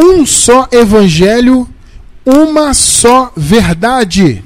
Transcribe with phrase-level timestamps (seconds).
[0.00, 1.68] um só evangelho,
[2.24, 4.42] uma só verdade.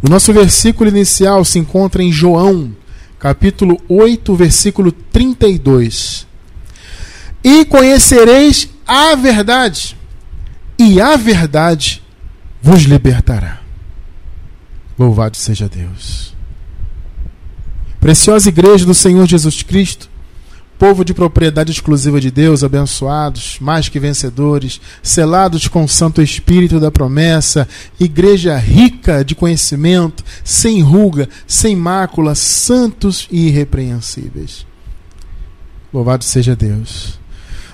[0.00, 2.74] O nosso versículo inicial se encontra em João,
[3.18, 6.26] capítulo 8, versículo 32.
[7.42, 9.96] E conhecereis a verdade,
[10.78, 12.02] e a verdade
[12.62, 13.60] vos libertará.
[14.96, 16.34] Louvado seja Deus.
[18.00, 20.08] Preciosa igreja do Senhor Jesus Cristo,
[20.82, 26.80] povo de propriedade exclusiva de Deus, abençoados, mais que vencedores, selados com o Santo Espírito
[26.80, 27.68] da promessa,
[28.00, 34.66] igreja rica de conhecimento, sem ruga, sem mácula, santos e irrepreensíveis.
[35.94, 37.16] Louvado seja Deus.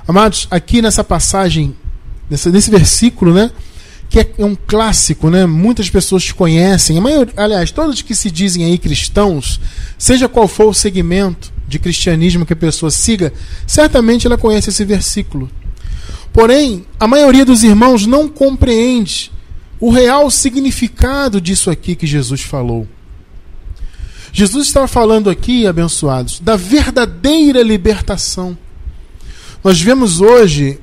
[0.07, 1.75] Amados, aqui nessa passagem,
[2.29, 3.51] nesse, versículo, né?
[4.11, 5.47] que é um clássico, né?
[5.47, 6.99] Muitas pessoas conhecem.
[6.99, 9.59] A maioria, aliás, todos que se dizem aí cristãos,
[9.97, 13.33] seja qual for o segmento de cristianismo que a pessoa siga,
[13.67, 15.51] certamente ela conhece esse versículo.
[16.33, 19.31] Porém, a maioria dos irmãos não compreende
[19.79, 22.89] o real significado disso aqui que Jesus falou.
[24.33, 28.57] Jesus estava falando aqui, abençoados, da verdadeira libertação.
[29.63, 30.79] Nós vemos hoje,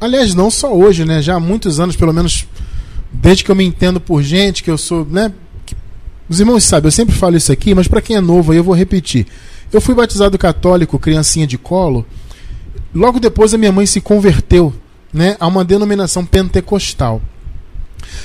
[0.00, 1.20] aliás, não só hoje, né?
[1.20, 2.46] Já há muitos anos, pelo menos
[3.12, 5.32] desde que eu me entendo por gente, que eu sou, né?
[6.28, 8.64] Os irmãos sabem, eu sempre falo isso aqui, mas para quem é novo aí eu
[8.64, 9.26] vou repetir.
[9.74, 12.06] Eu fui batizado católico, criancinha de colo.
[12.94, 14.72] Logo depois a minha mãe se converteu,
[15.12, 17.20] né, a uma denominação pentecostal.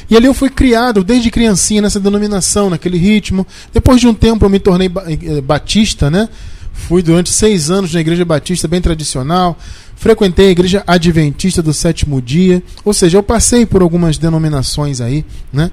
[0.08, 3.48] E ali eu fui criado desde criancinha nessa denominação, naquele ritmo.
[3.74, 6.30] Depois de um tempo eu me tornei eh, batista, né?
[6.72, 9.58] Fui durante seis anos na igreja batista, bem tradicional.
[9.96, 12.62] Frequentei a igreja adventista do sétimo dia.
[12.86, 15.72] Ou seja, eu passei por algumas denominações aí, né?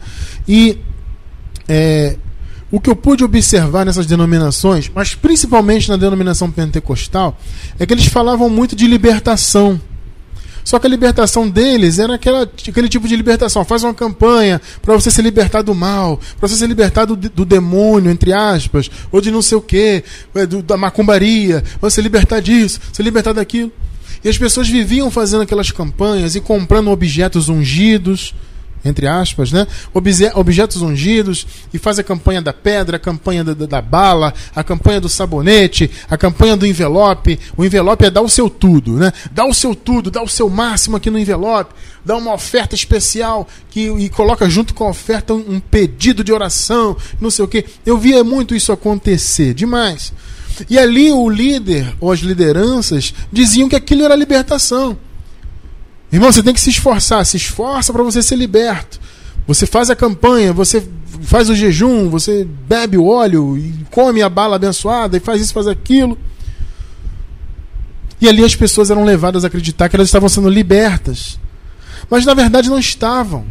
[0.48, 0.78] E
[1.68, 2.16] é,
[2.70, 7.38] o que eu pude observar nessas denominações, mas principalmente na denominação pentecostal,
[7.78, 9.80] é que eles falavam muito de libertação.
[10.66, 13.64] Só que a libertação deles era aquela, aquele tipo de libertação.
[13.64, 17.44] Faz uma campanha para você se libertar do mal, para você se libertar do, do,
[17.44, 20.02] demônio, entre aspas, ou de não sei o quê,
[20.34, 23.70] é, do, da macumbaria, você libertar disso, se libertar daquilo.
[24.24, 28.34] E as pessoas viviam fazendo aquelas campanhas e comprando objetos ungidos,
[28.88, 29.66] entre aspas, né?
[30.34, 34.62] objetos ungidos, e faz a campanha da pedra, a campanha da, da, da, bala, a
[34.62, 37.38] campanha do sabonete, a campanha do envelope.
[37.56, 39.12] O envelope é dar o seu tudo, né?
[39.32, 41.74] Dá o seu tudo, dá o seu máximo aqui no envelope,
[42.04, 46.32] dá uma oferta especial que, e coloca junto com a oferta um, um pedido de
[46.32, 47.64] oração, não sei o que.
[47.84, 50.12] Eu via muito isso acontecer, demais.
[50.70, 54.96] E ali o líder, ou as lideranças, diziam que aquilo era libertação.
[56.12, 59.00] Irmão, você tem que se esforçar, se esforça para você ser liberto.
[59.46, 60.86] Você faz a campanha, você
[61.22, 65.54] faz o jejum, você bebe o óleo e come a bala abençoada e faz isso,
[65.54, 66.18] faz aquilo.
[68.20, 71.38] E ali as pessoas eram levadas a acreditar que elas estavam sendo libertas.
[72.08, 73.44] Mas na verdade não estavam.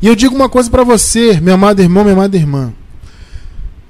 [0.00, 2.72] E eu digo uma coisa para você, meu amado irmão, minha amada irmã.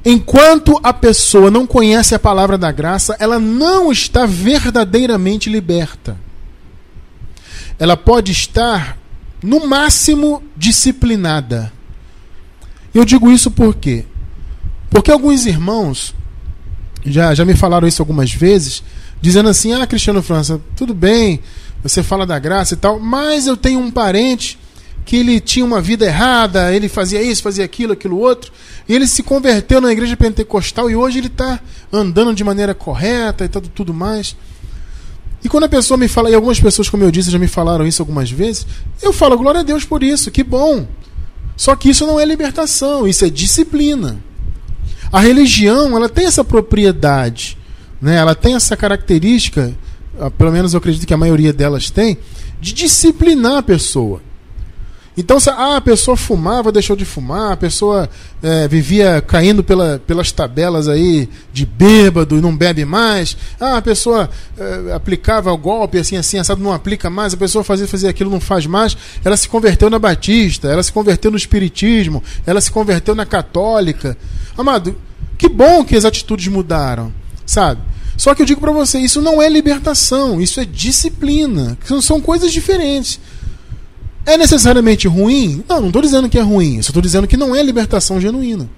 [0.05, 6.17] Enquanto a pessoa não conhece a palavra da graça, ela não está verdadeiramente liberta
[7.79, 8.99] ela pode estar,
[9.43, 11.73] no máximo, disciplinada.
[12.95, 14.05] Eu digo isso por quê?
[14.91, 16.15] Porque alguns irmãos
[17.05, 18.83] já, já me falaram isso algumas vezes,
[19.21, 21.41] dizendo assim: Ah, Cristiano França, tudo bem,
[21.83, 24.59] você fala da graça e tal, mas eu tenho um parente
[25.05, 28.53] que ele tinha uma vida errada, ele fazia isso, fazia aquilo, aquilo outro,
[28.89, 31.59] e ele se converteu na igreja pentecostal e hoje ele está
[31.93, 34.37] andando de maneira correta e tudo, tudo mais.
[35.45, 37.87] E quando a pessoa me fala, e algumas pessoas, como eu disse, já me falaram
[37.87, 38.67] isso algumas vezes,
[39.03, 40.87] eu falo, glória a Deus por isso, que bom.
[41.57, 44.19] Só que isso não é libertação, isso é disciplina.
[45.11, 47.59] A religião, ela tem essa propriedade,
[48.01, 48.17] né?
[48.17, 49.75] ela tem essa característica,
[50.19, 52.19] ah, pelo menos eu acredito que a maioria delas tem,
[52.61, 54.23] de disciplinar a pessoa.
[55.17, 58.09] Então, se ah, a pessoa fumava, deixou de fumar, a pessoa
[58.43, 63.83] é, vivia caindo pela, pelas tabelas aí de bêbado e não bebe mais, ah, a
[63.83, 68.09] pessoa é, aplicava o golpe assim, assim, assado não aplica mais, a pessoa fazia, fazia
[68.09, 72.61] aquilo, não faz mais, ela se converteu na batista, ela se converteu no espiritismo, ela
[72.63, 74.17] se converteu na católica.
[74.57, 74.97] Amado,
[75.37, 77.13] que bom que as atitudes mudaram,
[77.45, 77.83] sabe?
[78.17, 82.51] Só que eu digo para você, isso não é libertação, isso é disciplina, são coisas
[82.51, 83.21] diferentes.
[84.25, 85.65] É necessariamente ruim?
[85.69, 86.81] Não, não estou dizendo que é ruim.
[86.83, 88.69] Só estou dizendo que não é libertação genuína.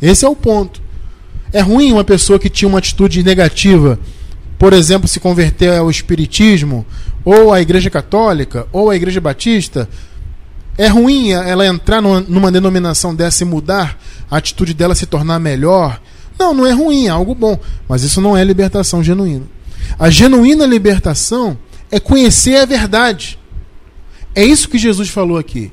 [0.00, 0.80] Esse é o ponto.
[1.52, 3.98] É ruim uma pessoa que tinha uma atitude negativa,
[4.58, 6.84] por exemplo, se converter ao Espiritismo,
[7.24, 9.88] ou à Igreja Católica, ou à Igreja Batista.
[10.78, 13.98] É ruim ela entrar numa denominação dessa e mudar,
[14.30, 16.00] a atitude dela se tornar melhor.
[16.38, 17.58] Não, não é ruim, é algo bom.
[17.88, 19.44] Mas isso não é libertação genuína.
[19.98, 21.56] A genuína libertação
[21.90, 23.38] é conhecer a verdade.
[24.36, 25.72] É isso que Jesus falou aqui.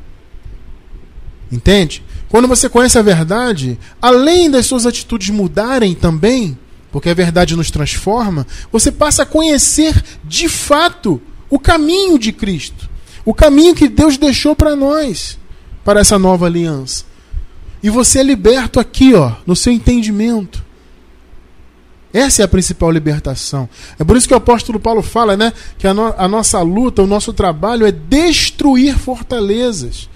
[1.52, 2.02] Entende?
[2.30, 6.58] Quando você conhece a verdade, além das suas atitudes mudarem também,
[6.90, 12.90] porque a verdade nos transforma, você passa a conhecer de fato o caminho de Cristo,
[13.26, 15.38] o caminho que Deus deixou para nós,
[15.84, 17.04] para essa nova aliança.
[17.84, 20.63] E você é liberto aqui, ó, no seu entendimento.
[22.14, 23.68] Essa é a principal libertação.
[23.98, 27.02] É por isso que o apóstolo Paulo fala, né, que a, no a nossa luta,
[27.02, 30.08] o nosso trabalho é destruir fortalezas.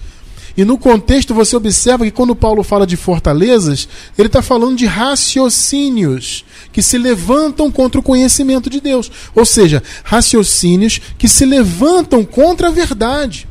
[0.56, 4.86] E no contexto você observa que quando Paulo fala de fortalezas, ele está falando de
[4.86, 9.10] raciocínios que se levantam contra o conhecimento de Deus.
[9.34, 13.48] Ou seja, raciocínios que se levantam contra a verdade.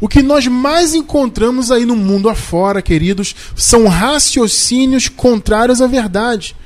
[0.00, 6.56] O que nós mais encontramos aí no mundo afora, queridos, são raciocínios contrários à verdade.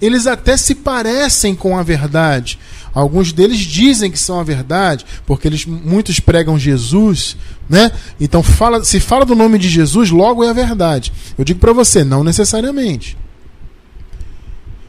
[0.00, 2.58] Eles até se parecem com a verdade,
[2.92, 7.36] Alguns deles dizem que são a verdade, porque eles muitos pregam Jesus,
[7.68, 7.92] né?
[8.18, 11.12] Então fala, se fala do nome de Jesus, logo é a verdade.
[11.38, 13.16] Eu digo para você, não necessariamente.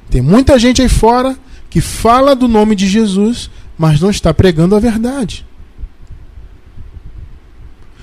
[0.09, 1.37] Tem muita gente aí fora
[1.69, 5.45] que fala do nome de Jesus, mas não está pregando a verdade.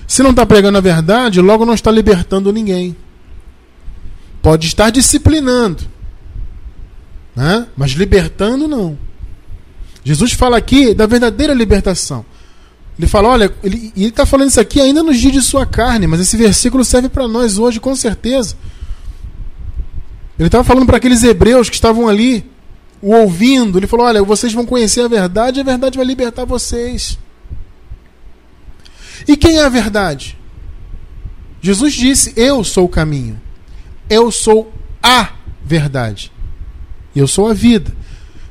[0.07, 2.95] Se não está pregando a verdade, logo não está libertando ninguém.
[4.41, 5.83] Pode estar disciplinando,
[7.39, 7.67] né?
[7.77, 8.97] mas libertando não.
[10.03, 12.25] Jesus fala aqui da verdadeira libertação.
[12.97, 16.19] Ele fala, olha, ele está falando isso aqui ainda nos dias de sua carne, mas
[16.19, 18.55] esse versículo serve para nós hoje, com certeza.
[20.37, 22.45] Ele estava falando para aqueles hebreus que estavam ali,
[23.01, 23.79] o ouvindo.
[23.79, 27.17] Ele falou: Olha, vocês vão conhecer a verdade e a verdade vai libertar vocês.
[29.25, 30.37] E quem é a verdade?
[31.61, 33.39] Jesus disse: Eu sou o caminho.
[34.09, 35.29] Eu sou a
[35.63, 36.31] verdade.
[37.19, 37.91] Eu sou a vida.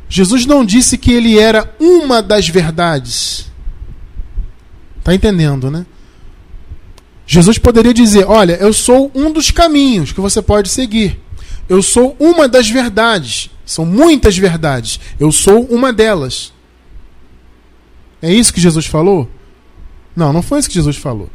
[0.08, 3.50] Jesus não disse que ele era uma das verdades.
[4.98, 5.86] Está entendendo, né?
[7.26, 11.20] Jesus poderia dizer: Olha, eu sou um dos caminhos que você pode seguir.
[11.68, 13.50] Eu sou uma das verdades.
[13.66, 14.98] São muitas verdades.
[15.20, 16.52] Eu sou uma delas.
[18.22, 19.30] É isso que Jesus falou?
[20.16, 21.28] Não, não foi isso que Jesus falou.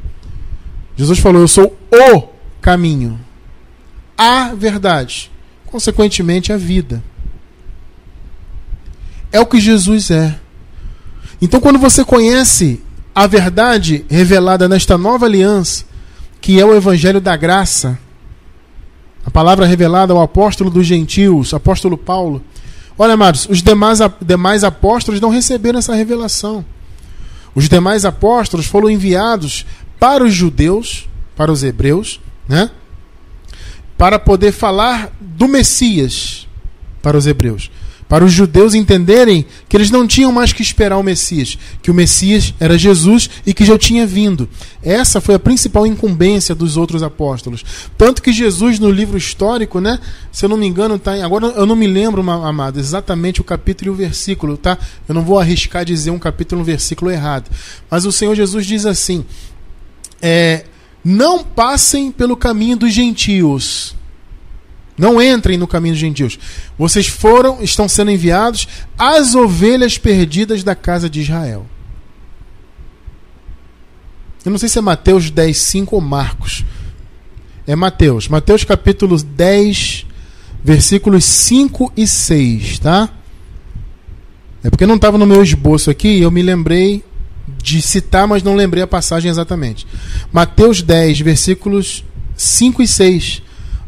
[0.98, 2.24] Jesus falou: Eu sou o
[2.60, 3.20] caminho,
[4.18, 5.32] a verdade,
[5.66, 7.04] consequentemente, a vida.
[9.34, 10.40] É o que Jesus é.
[11.42, 12.80] Então, quando você conhece
[13.16, 15.86] a verdade revelada nesta nova aliança,
[16.40, 17.98] que é o Evangelho da Graça,
[19.26, 22.44] a palavra revelada ao apóstolo dos gentios, apóstolo Paulo.
[22.96, 26.64] Olha, amados, os demais, demais apóstolos não receberam essa revelação.
[27.56, 29.66] Os demais apóstolos foram enviados
[30.00, 32.70] para os judeus, para os hebreus, né?
[33.98, 36.48] Para poder falar do Messias
[37.02, 37.72] para os hebreus
[38.14, 41.96] para os judeus entenderem que eles não tinham mais que esperar o Messias, que o
[41.96, 44.48] Messias era Jesus e que já tinha vindo.
[44.84, 47.66] Essa foi a principal incumbência dos outros apóstolos.
[47.98, 50.00] Tanto que Jesus, no livro histórico, né,
[50.32, 53.90] se eu não me engano, tá, agora eu não me lembro, amado, exatamente o capítulo
[53.90, 54.78] e o versículo, tá?
[55.10, 57.50] Eu não vou arriscar dizer um capítulo e um versículo errado.
[57.90, 59.26] Mas o Senhor Jesus diz assim:
[60.22, 60.66] é,
[61.04, 63.96] não passem pelo caminho dos gentios
[64.98, 66.38] não entrem no caminho dos gentios.
[66.78, 68.68] Vocês foram, estão sendo enviados
[68.98, 71.66] as ovelhas perdidas da casa de Israel.
[74.46, 76.64] Eu não sei se é Mateus 10, 5 ou Marcos.
[77.66, 78.28] É Mateus.
[78.28, 80.06] Mateus capítulo 10,
[80.64, 83.10] versículos 5 e 6, tá?
[84.64, 87.04] É porque não estava no meu esboço aqui e eu me lembrei
[87.62, 89.88] de citar, mas não lembrei a passagem exatamente.
[90.32, 92.04] Mateus 10, versículos
[92.36, 93.43] 5 e 6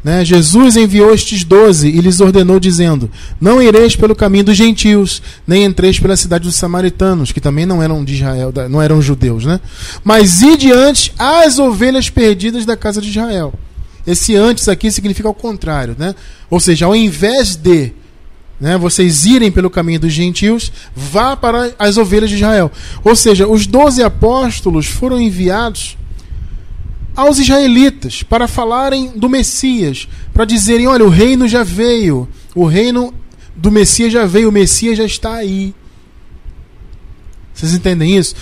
[0.06, 0.24] né?
[0.24, 3.10] Jesus enviou estes doze e lhes ordenou, dizendo:
[3.42, 7.82] Não ireis pelo caminho dos gentios, nem entreis pela cidade dos samaritanos, que também não
[7.82, 9.60] eram de Israel, não eram judeus, né?
[10.04, 13.52] Mas ide diante as ovelhas perdidas da casa de Israel.
[14.06, 16.14] Esse antes aqui significa o contrário, né?
[16.52, 17.92] Ou seja, ao invés de
[18.62, 22.72] né, vocês irem pelo caminho dos gentios, vá para as ovelhas de Israel.
[23.04, 25.98] Ou seja, os doze apóstolos foram enviados
[27.16, 33.14] aos israelitas para falarem do Messias, para dizerem: olha, o reino já veio, o reino
[33.56, 35.74] do Messias já veio, o Messias já está aí.
[37.54, 38.36] Vocês entendem isso?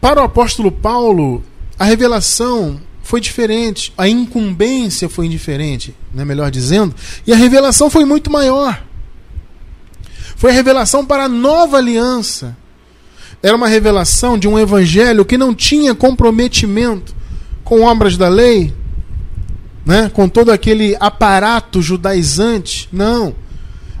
[0.00, 1.42] Para o apóstolo Paulo,
[1.78, 6.94] a revelação foi diferente, a incumbência foi diferente, né, melhor dizendo,
[7.26, 8.82] e a revelação foi muito maior.
[10.36, 12.56] Foi a revelação para a nova aliança.
[13.42, 17.14] Era uma revelação de um evangelho que não tinha comprometimento
[17.64, 18.72] com obras da lei,
[19.84, 20.10] né?
[20.12, 22.88] com todo aquele aparato judaizante.
[22.92, 23.34] Não.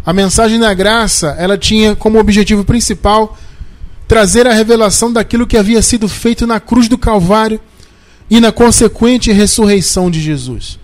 [0.04, 3.36] A mensagem da graça, ela tinha como objetivo principal
[4.06, 7.58] trazer a revelação daquilo que havia sido feito na cruz do Calvário
[8.28, 10.78] e na consequente ressurreição de Jesus.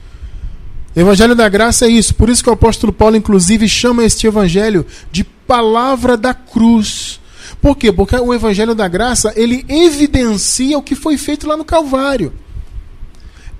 [0.96, 4.84] Evangelho da graça é isso, por isso que o apóstolo Paulo, inclusive, chama este evangelho
[5.12, 7.20] de palavra da cruz.
[7.60, 7.92] Por quê?
[7.92, 12.32] Porque o evangelho da graça ele evidencia o que foi feito lá no Calvário.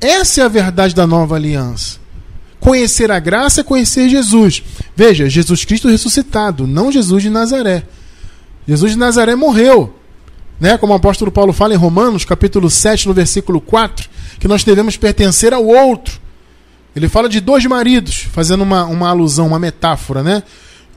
[0.01, 1.99] Essa é a verdade da nova aliança.
[2.59, 4.63] Conhecer a graça é conhecer Jesus.
[4.95, 7.85] Veja, Jesus Cristo ressuscitado, não Jesus de Nazaré.
[8.67, 9.95] Jesus de Nazaré morreu.
[10.59, 10.77] Né?
[10.77, 14.97] Como o apóstolo Paulo fala em Romanos, capítulo 7, no versículo 4, que nós devemos
[14.97, 16.21] pertencer ao outro.
[16.95, 20.43] Ele fala de dois maridos, fazendo uma, uma alusão, uma metáfora, né?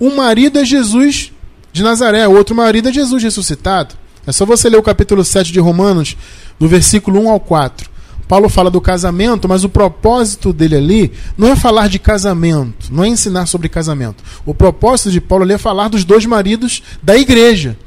[0.01, 1.31] Um marido é Jesus
[1.71, 3.95] de Nazaré, o outro marido é Jesus ressuscitado.
[4.25, 6.17] É só você ler o capítulo 7 de Romanos,
[6.59, 7.92] do versículo 1 ao 4.
[8.27, 13.03] Paulo fala do casamento, mas o propósito dele ali não é falar de casamento, não
[13.03, 14.23] é ensinar sobre casamento.
[14.45, 17.77] O propósito de Paulo ali é falar dos dois maridos da igreja: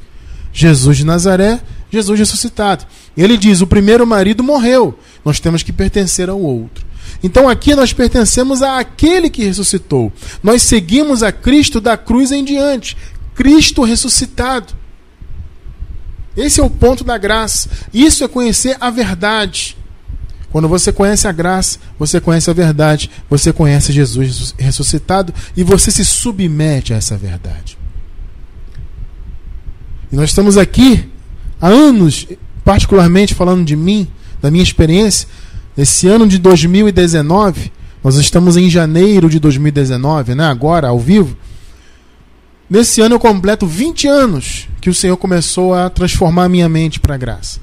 [0.53, 2.85] Jesus de Nazaré, Jesus ressuscitado.
[3.17, 6.85] Ele diz: o primeiro marido morreu, nós temos que pertencer ao outro.
[7.23, 10.13] Então aqui nós pertencemos àquele que ressuscitou.
[10.43, 12.97] Nós seguimos a Cristo da cruz em diante.
[13.35, 14.75] Cristo ressuscitado.
[16.37, 17.69] Esse é o ponto da graça.
[17.93, 19.77] Isso é conhecer a verdade.
[20.51, 25.91] Quando você conhece a graça, você conhece a verdade, você conhece Jesus ressuscitado e você
[25.91, 27.77] se submete a essa verdade.
[30.11, 31.09] E nós estamos aqui
[31.61, 32.27] há anos,
[32.65, 34.09] particularmente falando de mim,
[34.41, 35.29] da minha experiência,
[35.77, 37.73] esse ano de 2019,
[38.03, 40.45] nós estamos em janeiro de 2019, né?
[40.45, 41.37] agora, ao vivo.
[42.69, 46.99] Nesse ano eu completo 20 anos que o Senhor começou a transformar a minha mente
[46.99, 47.61] para a graça.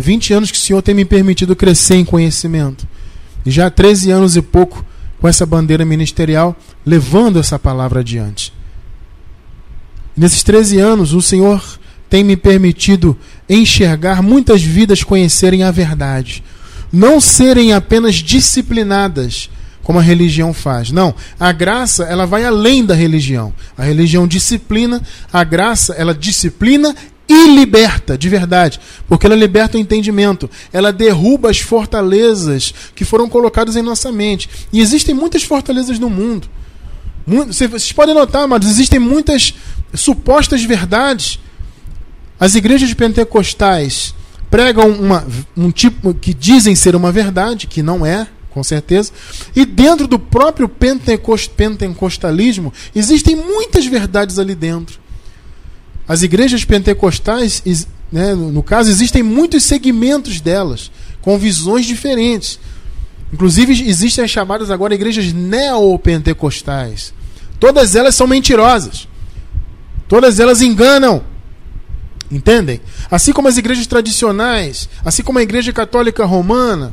[0.00, 2.88] E 20 anos que o Senhor tem me permitido crescer em conhecimento.
[3.44, 4.84] E já há 13 anos e pouco
[5.20, 8.52] com essa bandeira ministerial, levando essa palavra adiante.
[10.16, 11.62] Nesses 13 anos, o Senhor
[12.08, 13.16] tem me permitido
[13.48, 16.42] enxergar muitas vidas conhecerem a verdade
[16.92, 19.48] não serem apenas disciplinadas,
[19.82, 20.90] como a religião faz.
[20.90, 23.52] Não, a graça ela vai além da religião.
[23.76, 25.00] A religião disciplina,
[25.32, 26.94] a graça ela disciplina
[27.32, 33.28] e liberta, de verdade, porque ela liberta o entendimento, ela derruba as fortalezas que foram
[33.28, 34.50] colocadas em nossa mente.
[34.72, 36.48] E existem muitas fortalezas no mundo.
[37.24, 39.54] Vocês podem notar, mas existem muitas
[39.94, 41.38] supostas verdades.
[42.38, 44.12] As igrejas pentecostais
[44.50, 45.24] pregam uma,
[45.56, 49.12] um tipo que dizem ser uma verdade, que não é, com certeza.
[49.54, 54.98] E dentro do próprio pentecost, pentecostalismo, existem muitas verdades ali dentro.
[56.10, 57.62] As igrejas pentecostais,
[58.10, 60.90] né, no caso, existem muitos segmentos delas,
[61.22, 62.58] com visões diferentes.
[63.32, 67.14] Inclusive, existem as chamadas agora igrejas neopentecostais.
[67.60, 69.06] Todas elas são mentirosas.
[70.08, 71.22] Todas elas enganam.
[72.28, 72.80] Entendem?
[73.08, 76.92] Assim como as igrejas tradicionais, assim como a igreja católica romana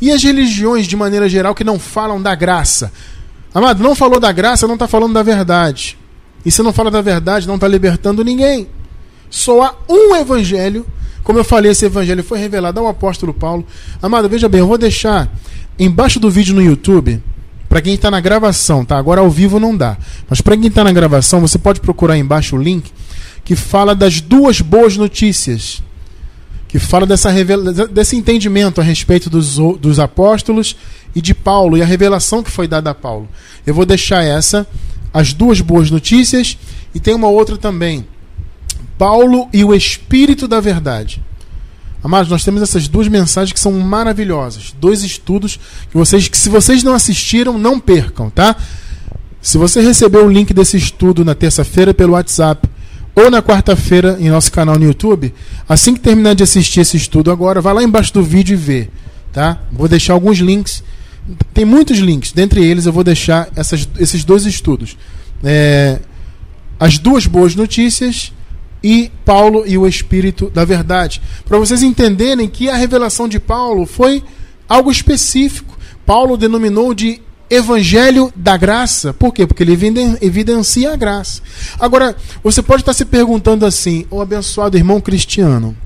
[0.00, 2.92] e as religiões de maneira geral que não falam da graça.
[3.52, 5.98] Amado, não falou da graça, não está falando da verdade.
[6.46, 8.68] E se não fala da verdade, não está libertando ninguém.
[9.28, 10.86] Só há um evangelho.
[11.24, 13.66] Como eu falei, esse evangelho foi revelado ao apóstolo Paulo.
[14.00, 15.28] Amado, veja bem, eu vou deixar
[15.76, 17.20] embaixo do vídeo no YouTube,
[17.68, 18.96] para quem está na gravação, tá?
[18.96, 19.98] Agora ao vivo não dá.
[20.30, 22.92] Mas para quem está na gravação, você pode procurar embaixo o link
[23.44, 25.82] que fala das duas boas notícias,
[26.68, 27.28] que fala dessa
[27.90, 30.76] desse entendimento a respeito dos, dos apóstolos
[31.12, 33.28] e de Paulo e a revelação que foi dada a Paulo.
[33.66, 34.64] Eu vou deixar essa,
[35.12, 36.56] as duas boas notícias,
[36.94, 38.06] e tem uma outra também.
[38.98, 41.22] Paulo e o Espírito da Verdade.
[42.02, 44.74] Amados, nós temos essas duas mensagens que são maravilhosas.
[44.78, 45.58] Dois estudos
[45.90, 48.54] que vocês, que se vocês não assistiram, não percam, tá?
[49.40, 52.68] Se você recebeu o link desse estudo na terça-feira pelo WhatsApp
[53.16, 55.32] ou na quarta-feira em nosso canal no YouTube.
[55.66, 58.90] Assim que terminar de assistir esse estudo agora, vai lá embaixo do vídeo e vê,
[59.32, 59.58] tá?
[59.72, 60.84] Vou deixar alguns links.
[61.52, 64.96] Tem muitos links, dentre eles eu vou deixar essas, esses dois estudos.
[65.42, 65.98] É,
[66.78, 68.32] as duas boas notícias
[68.82, 71.20] e Paulo e o Espírito da Verdade.
[71.44, 74.22] Para vocês entenderem que a revelação de Paulo foi
[74.68, 75.76] algo específico.
[76.04, 79.14] Paulo denominou de Evangelho da graça.
[79.14, 79.46] Por quê?
[79.46, 79.72] Porque ele
[80.20, 81.40] evidencia a graça.
[81.78, 85.76] Agora, você pode estar se perguntando assim, o abençoado irmão cristiano,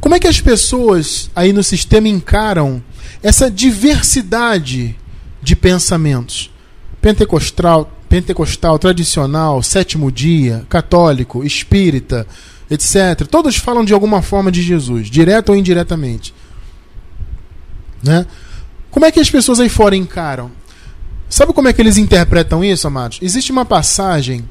[0.00, 2.82] como é que as pessoas aí no sistema encaram
[3.22, 4.96] essa diversidade
[5.42, 6.50] de pensamentos?
[7.00, 12.26] Pentecostal, pentecostal, tradicional, sétimo dia, católico, espírita,
[12.70, 13.26] etc.
[13.30, 16.34] Todos falam de alguma forma de Jesus, direto ou indiretamente.
[18.02, 18.26] Né?
[18.90, 20.50] Como é que as pessoas aí fora encaram?
[21.28, 23.18] Sabe como é que eles interpretam isso, amados?
[23.22, 24.44] Existe uma passagem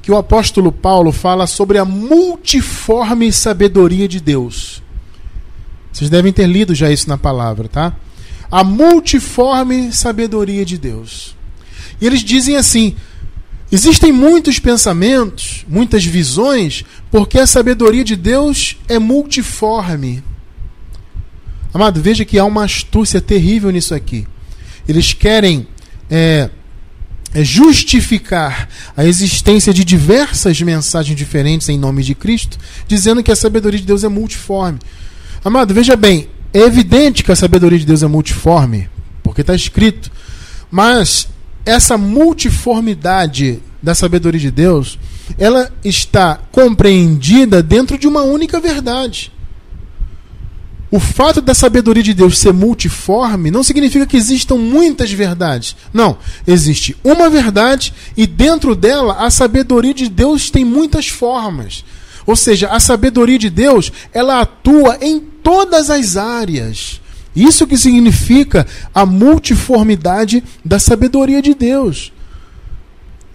[0.00, 4.82] que o apóstolo Paulo fala sobre a multiforme sabedoria de Deus.
[5.92, 7.94] Vocês devem ter lido já isso na palavra, tá?
[8.50, 11.36] A multiforme sabedoria de Deus.
[12.00, 12.96] E eles dizem assim:
[13.70, 20.22] existem muitos pensamentos, muitas visões, porque a sabedoria de Deus é multiforme.
[21.72, 24.26] Amado, veja que há uma astúcia terrível nisso aqui.
[24.86, 25.66] Eles querem
[26.10, 26.50] é,
[27.32, 33.36] é justificar a existência de diversas mensagens diferentes em nome de Cristo, dizendo que a
[33.36, 34.78] sabedoria de Deus é multiforme.
[35.44, 38.88] Amado, veja bem, é evidente que a sabedoria de Deus é multiforme,
[39.22, 40.10] porque está escrito,
[40.70, 41.28] mas
[41.66, 44.98] essa multiformidade da sabedoria de Deus,
[45.36, 49.32] ela está compreendida dentro de uma única verdade.
[50.92, 55.74] O fato da sabedoria de Deus ser multiforme não significa que existam muitas verdades.
[55.92, 56.18] Não.
[56.46, 61.82] Existe uma verdade e dentro dela a sabedoria de Deus tem muitas formas.
[62.26, 67.00] Ou seja, a sabedoria de Deus ela atua em todas as áreas.
[67.34, 72.12] Isso que significa a multiformidade da sabedoria de Deus.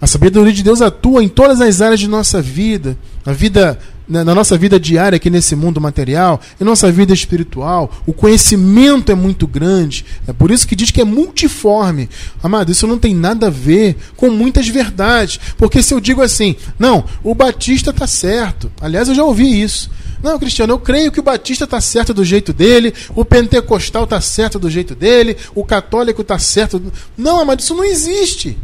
[0.00, 3.78] A sabedoria de Deus atua em todas as áreas de nossa vida, na vida
[4.08, 9.14] na nossa vida diária aqui nesse mundo material, em nossa vida espiritual, o conhecimento é
[9.14, 10.04] muito grande.
[10.26, 12.08] É por isso que diz que é multiforme.
[12.42, 15.38] Amado, isso não tem nada a ver com muitas verdades.
[15.58, 18.72] Porque se eu digo assim, não, o Batista está certo.
[18.80, 19.90] Aliás, eu já ouvi isso.
[20.22, 24.20] Não, Cristiano, eu creio que o Batista está certo do jeito dele, o pentecostal está
[24.20, 26.82] certo do jeito dele, o católico está certo.
[27.16, 28.56] Não, amado, isso não existe.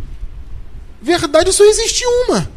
[1.05, 2.49] Verdade só existe uma.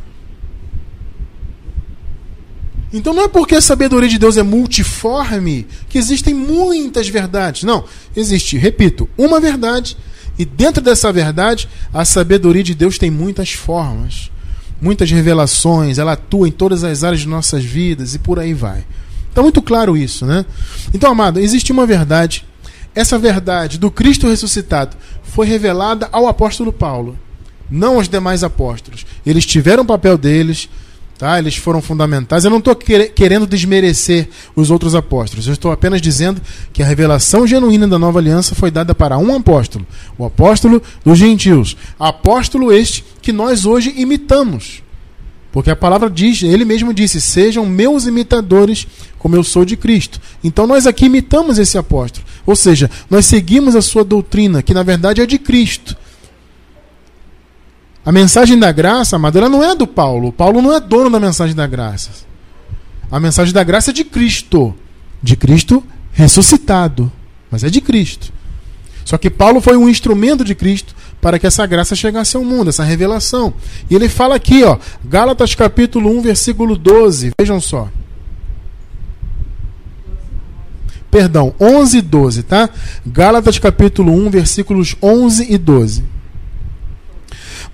[2.94, 7.64] Então não é porque a sabedoria de Deus é multiforme que existem muitas verdades.
[7.64, 7.84] Não.
[8.16, 9.98] Existe, repito, uma verdade.
[10.40, 14.32] E dentro dessa verdade, a sabedoria de Deus tem muitas formas,
[14.82, 15.98] muitas revelações.
[15.98, 18.86] Ela atua em todas as áreas de nossas vidas e por aí vai.
[19.28, 20.46] Está muito claro isso, né?
[20.94, 22.46] Então, amado, existe uma verdade.
[22.96, 27.20] Essa verdade do Cristo ressuscitado foi revelada ao apóstolo Paulo,
[27.70, 29.06] não aos demais apóstolos.
[29.26, 30.70] Eles tiveram o papel deles
[31.18, 31.40] Tá?
[31.40, 32.44] Eles foram fundamentais.
[32.44, 35.48] Eu não estou querendo desmerecer os outros apóstolos.
[35.48, 36.40] Eu estou apenas dizendo
[36.72, 41.18] que a revelação genuína da nova aliança foi dada para um apóstolo, o apóstolo dos
[41.18, 41.76] gentios.
[42.00, 44.84] Apóstolo este que nós hoje imitamos.
[45.52, 48.86] Porque a palavra diz, ele mesmo disse: Sejam meus imitadores,
[49.18, 50.22] como eu sou de Cristo.
[50.44, 52.24] Então nós aqui imitamos esse apóstolo.
[52.46, 55.98] Ou seja, nós seguimos a sua doutrina, que na verdade é de Cristo.
[58.08, 60.32] A mensagem da graça, amado, ela não é do Paulo.
[60.32, 62.10] Paulo não é dono da mensagem da graça.
[63.12, 64.74] A mensagem da graça é de Cristo.
[65.22, 67.12] De Cristo ressuscitado.
[67.52, 68.32] Mas é de Cristo.
[69.04, 72.70] Só que Paulo foi um instrumento de Cristo para que essa graça chegasse ao mundo,
[72.70, 73.54] essa revelação.
[73.90, 77.34] E ele fala aqui, ó, Gálatas capítulo 1, versículo 12.
[77.38, 77.90] Vejam só.
[81.12, 82.70] Perdão, 11 e 12, tá?
[83.06, 86.17] Gálatas capítulo 1, versículos 11 e 12.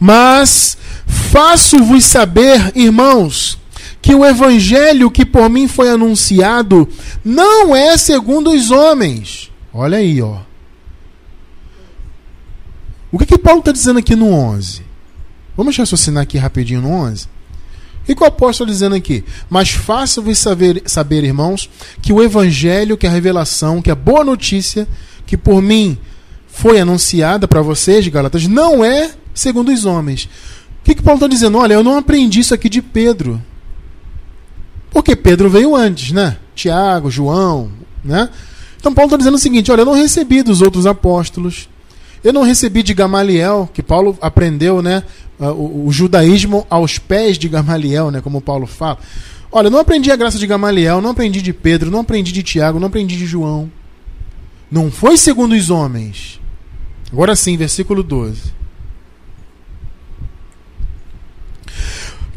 [0.05, 3.57] Mas faço-vos saber, irmãos,
[4.01, 6.89] que o evangelho que por mim foi anunciado
[7.23, 9.49] não é segundo os homens.
[9.73, 10.39] Olha aí, ó.
[13.09, 14.81] O que, que Paulo está dizendo aqui no 11?
[15.55, 17.27] Vamos raciocinar aqui rapidinho no 11?
[18.01, 19.23] O que, o apóstolo está dizendo aqui?
[19.49, 21.69] Mas faço-vos saber, saber, irmãos,
[22.01, 24.85] que o evangelho, que a revelação, que a boa notícia
[25.25, 25.97] que por mim
[26.45, 30.25] foi anunciada para vocês, Galatas, não é segundo os homens.
[30.81, 31.57] O que, que Paulo está dizendo?
[31.57, 33.41] Olha, eu não aprendi isso aqui de Pedro.
[34.91, 36.37] Porque Pedro veio antes, né?
[36.53, 37.71] Tiago, João,
[38.03, 38.29] né?
[38.77, 41.69] Então Paulo está dizendo o seguinte: olha, eu não recebi dos outros apóstolos.
[42.23, 45.03] Eu não recebi de Gamaliel, que Paulo aprendeu, né?
[45.39, 48.21] O, o, judaísmo aos pés de Gamaliel, né?
[48.21, 48.97] Como Paulo fala.
[49.51, 52.41] Olha, eu não aprendi a graça de Gamaliel, não aprendi de Pedro, não aprendi de
[52.41, 53.69] Tiago, não aprendi de João.
[54.71, 56.39] Não foi segundo os homens.
[57.11, 58.53] Agora sim, versículo 12.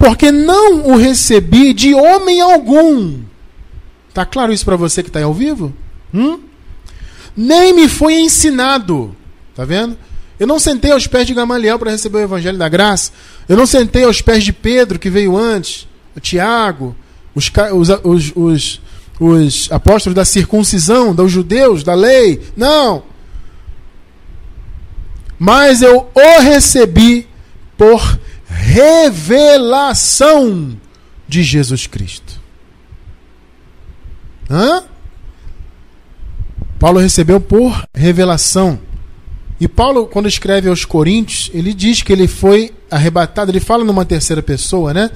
[0.06, 3.18] Porque não o recebi de homem algum.
[4.14, 5.74] Tá claro isso para você que está ao vivo?
[6.14, 6.38] Hum?
[7.36, 9.16] Nem me foi ensinado.
[9.52, 9.98] Tá vendo?
[10.38, 13.10] Eu não sentei aos pés de Gamaliel para receber o evangelho da graça.
[13.48, 15.88] Eu não sentei aos pés de Pedro, que veio antes,
[16.20, 16.94] Tiago,
[17.34, 17.50] os,
[18.04, 18.80] os, os,
[19.18, 22.42] os apóstolos da circuncisão, dos judeus, da lei.
[22.56, 23.02] Não.
[25.36, 27.26] Mas eu o recebi
[27.76, 28.20] por
[28.58, 30.46] revelação
[31.28, 32.40] de Jesus Cristo.
[34.50, 34.84] Hã?
[36.78, 38.78] Paulo recebeu por revelação.
[39.58, 44.04] E Paulo, quando escreve aos Coríntios, ele diz que ele foi arrebatado, ele fala numa
[44.04, 45.10] terceira pessoa, né?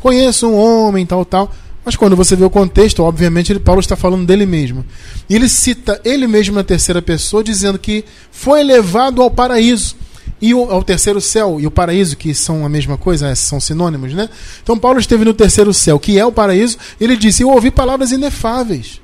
[0.00, 1.52] Conheço um homem, tal, tal.
[1.84, 4.84] Mas quando você vê o contexto, obviamente, ele, Paulo está falando dele mesmo.
[5.28, 9.96] Ele cita ele mesmo na terceira pessoa, dizendo que foi levado ao paraíso
[10.40, 13.60] e o, ao terceiro céu e o paraíso, que são a mesma coisa, é, são
[13.60, 14.28] sinônimos, né?
[14.62, 18.10] Então Paulo esteve no terceiro céu, que é o paraíso, ele disse: Eu ouvi palavras
[18.10, 19.00] inefáveis.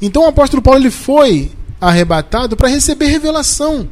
[0.00, 3.88] Então o apóstolo Paulo ele foi arrebatado para receber revelação.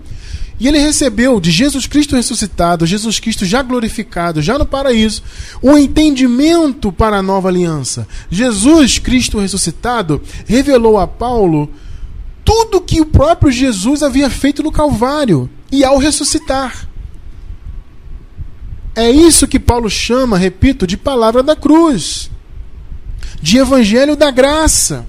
[0.60, 5.22] E ele recebeu de Jesus Cristo ressuscitado, Jesus Cristo já glorificado, já no paraíso,
[5.62, 8.06] o um entendimento para a nova aliança.
[8.30, 11.70] Jesus Cristo ressuscitado revelou a Paulo
[12.44, 16.88] tudo que o próprio Jesus havia feito no Calvário e ao ressuscitar.
[18.94, 22.30] É isso que Paulo chama, repito, de palavra da cruz,
[23.40, 25.06] de evangelho da graça.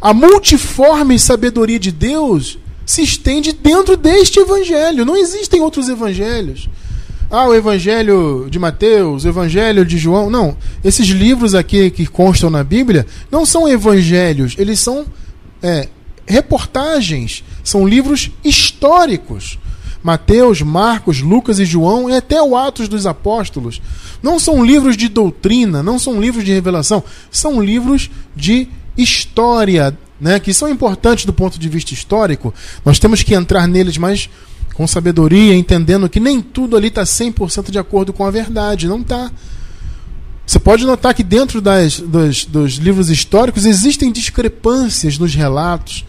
[0.00, 5.04] A multiforme sabedoria de Deus se estende dentro deste evangelho.
[5.04, 6.68] Não existem outros evangelhos.
[7.30, 10.28] Ah, o evangelho de Mateus, o evangelho de João.
[10.28, 10.56] Não.
[10.82, 15.06] Esses livros aqui que constam na Bíblia não são evangelhos, eles são
[15.62, 15.88] é,
[16.30, 19.58] reportagens, são livros históricos.
[20.02, 23.82] Mateus, Marcos, Lucas e João e até o Atos dos Apóstolos.
[24.22, 28.66] Não são livros de doutrina, não são livros de revelação, são livros de
[28.96, 32.52] história né, que são importantes do ponto de vista histórico,
[32.84, 34.28] nós temos que entrar neles mais
[34.74, 38.86] com sabedoria, entendendo que nem tudo ali está 100% de acordo com a verdade.
[38.86, 39.30] Não está.
[40.46, 46.04] Você pode notar que dentro das, dos, dos livros históricos existem discrepâncias nos relatos.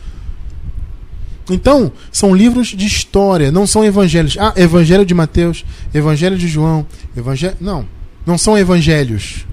[1.53, 4.37] Então, são livros de história, não são evangelhos.
[4.39, 6.85] Ah, Evangelho de Mateus, Evangelho de João,
[7.15, 7.57] Evangelho.
[7.59, 7.87] Não,
[8.25, 9.45] não são evangelhos.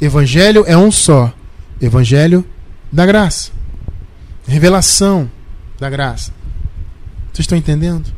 [0.00, 1.32] Evangelho é um só.
[1.80, 2.44] Evangelho
[2.90, 3.50] da graça.
[4.46, 5.30] Revelação
[5.78, 6.32] da graça.
[7.32, 8.12] Vocês estão entendendo?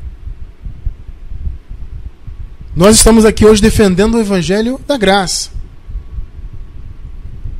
[2.74, 5.50] Nós estamos aqui hoje defendendo o evangelho da graça.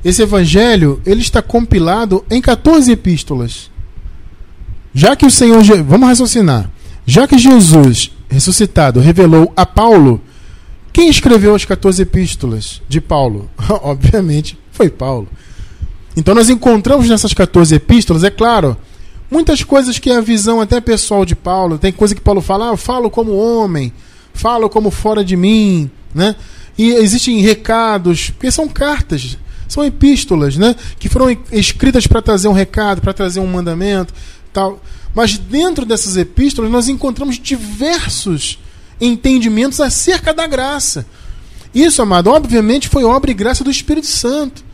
[0.04, 3.69] Esse evangelho, ele está compilado em 14 epístolas.
[4.94, 6.70] Já que o Senhor, vamos raciocinar.
[7.06, 10.20] Já que Jesus ressuscitado revelou a Paulo,
[10.92, 13.50] quem escreveu as 14 epístolas de Paulo?
[13.82, 15.28] Obviamente foi Paulo.
[16.16, 18.76] Então nós encontramos nessas 14 epístolas, é claro,
[19.30, 22.72] muitas coisas que a visão até pessoal de Paulo, tem coisa que Paulo fala, ah,
[22.72, 23.92] eu falo como homem,
[24.34, 26.34] falo como fora de mim, né?
[26.76, 30.74] E existem recados, porque são cartas, são epístolas, né?
[30.98, 34.12] Que foram escritas para trazer um recado, para trazer um mandamento,
[34.52, 34.82] tal.
[35.14, 38.58] Mas dentro dessas epístolas nós encontramos diversos
[39.00, 41.06] entendimentos acerca da graça.
[41.74, 44.70] Isso, amado, obviamente foi obra e graça do Espírito Santo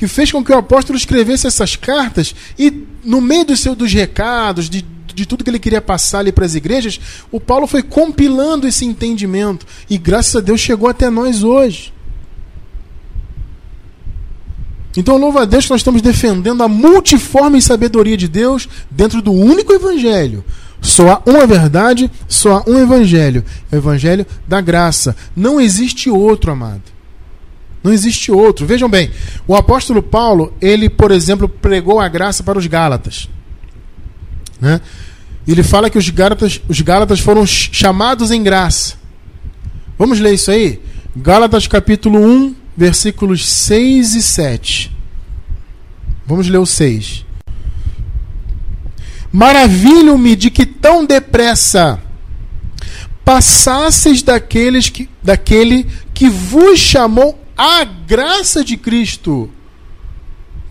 [0.00, 3.92] que fez com que o apóstolo escrevesse essas cartas e no meio do seu, dos
[3.92, 4.82] recados, de,
[5.14, 6.98] de tudo que ele queria passar ali para as igrejas,
[7.30, 11.92] o Paulo foi compilando esse entendimento e graças a Deus chegou até nós hoje.
[14.96, 19.32] Então, louva a Deus que nós estamos defendendo a multiforme sabedoria de Deus dentro do
[19.32, 20.44] único evangelho.
[20.80, 23.44] Só há uma verdade, só há um evangelho.
[23.70, 25.14] É o evangelho da graça.
[25.36, 26.82] Não existe outro, amado.
[27.82, 28.66] Não existe outro.
[28.66, 29.10] Vejam bem,
[29.46, 33.28] o apóstolo Paulo, ele, por exemplo, pregou a graça para os Gálatas.
[34.60, 34.80] Né?
[35.46, 38.94] Ele fala que os Gálatas, os Gálatas foram chamados em graça.
[39.98, 40.80] Vamos ler isso aí?
[41.16, 44.96] Gálatas capítulo 1, versículos 6 e 7.
[46.24, 47.26] Vamos ler o 6.
[49.30, 52.02] Maravilho-me de que tão depressa
[53.22, 59.50] passasseis daqueles que, daquele que vos chamou a graça de Cristo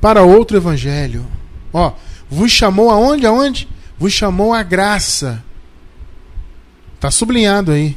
[0.01, 1.27] para outro evangelho.
[1.71, 1.93] Ó,
[2.27, 3.27] vos chamou aonde?
[3.27, 3.69] Aonde?
[3.99, 5.43] Vos chamou a graça.
[6.99, 7.95] Tá sublinhado aí.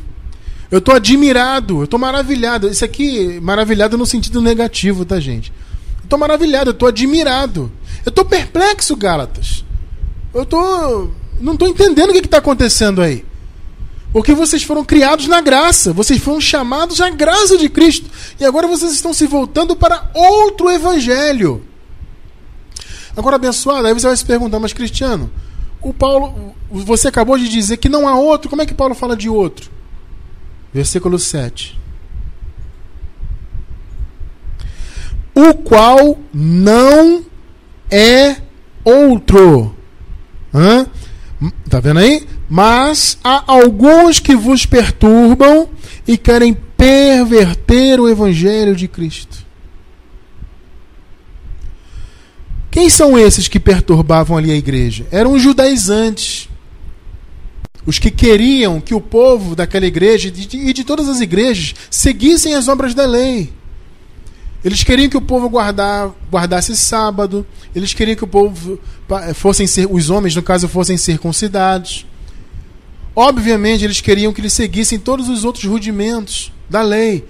[0.73, 2.67] Eu estou admirado, eu estou maravilhado.
[2.67, 5.53] Isso aqui, maravilhado no sentido negativo, tá, gente?
[5.99, 7.71] Eu estou maravilhado, eu estou admirado.
[8.07, 9.67] Eu estou perplexo, Gálatas.
[10.33, 13.23] Eu tô, não estou entendendo o que está acontecendo aí.
[14.15, 18.09] Porque vocês foram criados na graça, vocês foram chamados à graça de Cristo.
[18.41, 21.63] E agora vocês estão se voltando para outro evangelho.
[23.15, 25.31] Agora, abençoado, aí você vai se perguntar, mas Cristiano,
[25.83, 29.15] o Paulo, você acabou de dizer que não há outro, como é que Paulo fala
[29.15, 29.82] de outro?
[30.73, 31.79] Versículo 7.
[35.35, 37.25] O qual não
[37.91, 38.37] é
[38.85, 39.75] outro.
[40.53, 40.87] Hã?
[41.69, 42.27] Tá vendo aí?
[42.49, 45.69] Mas há alguns que vos perturbam
[46.07, 49.39] e querem perverter o evangelho de Cristo.
[52.71, 55.07] Quem são esses que perturbavam ali a igreja?
[55.11, 56.49] Eram os judaizantes.
[57.85, 62.69] Os que queriam que o povo daquela igreja e de todas as igrejas seguissem as
[62.69, 63.53] obras da lei.
[64.65, 68.79] Eles queriam que o povo guardar, guardasse sábado, eles queriam que o povo
[69.35, 72.07] fossem ser, os homens, no caso, fossem circuncidados.
[73.15, 77.25] Obviamente, eles queriam que eles seguissem todos os outros rudimentos da lei.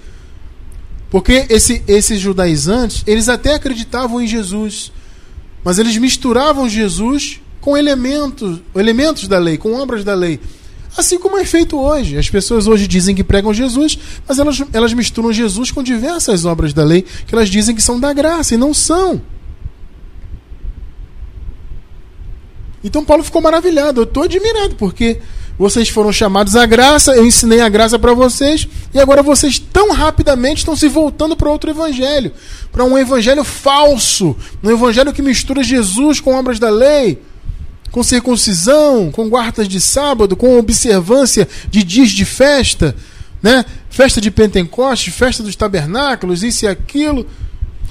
[1.10, 4.92] Porque esse, esses judaizantes, eles até acreditavam em Jesus,
[5.64, 10.38] mas eles misturavam Jesus com elementos, elementos da lei, com obras da lei.
[10.94, 12.18] Assim como é feito hoje.
[12.18, 13.98] As pessoas hoje dizem que pregam Jesus,
[14.28, 17.98] mas elas, elas misturam Jesus com diversas obras da lei que elas dizem que são
[17.98, 19.22] da graça e não são.
[22.84, 24.00] Então Paulo ficou maravilhado.
[24.00, 25.20] Eu estou admirado, porque
[25.56, 29.92] vocês foram chamados à graça, eu ensinei a graça para vocês, e agora vocês tão
[29.92, 32.32] rapidamente estão se voltando para outro evangelho
[32.72, 37.22] para um evangelho falso, um evangelho que mistura Jesus com obras da lei
[37.92, 42.96] com circuncisão, com guardas de sábado, com observância de dias de festa,
[43.42, 43.64] né?
[43.90, 47.26] Festa de Pentecostes, festa dos tabernáculos, isso e aquilo.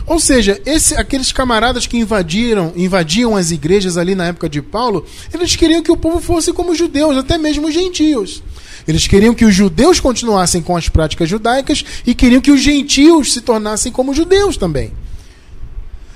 [0.08, 5.06] Ou seja, esse, aqueles camaradas que invadiram, invadiam as igrejas ali na época de Paulo,
[5.32, 8.42] eles queriam que o povo fosse como judeus, até mesmo os gentios.
[8.88, 13.34] Eles queriam que os judeus continuassem com as práticas judaicas e queriam que os gentios
[13.34, 14.92] se tornassem como judeus também.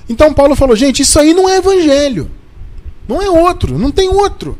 [0.08, 2.28] Então Paulo falou: gente, isso aí não é evangelho.
[3.08, 4.56] Não é outro, não tem outro.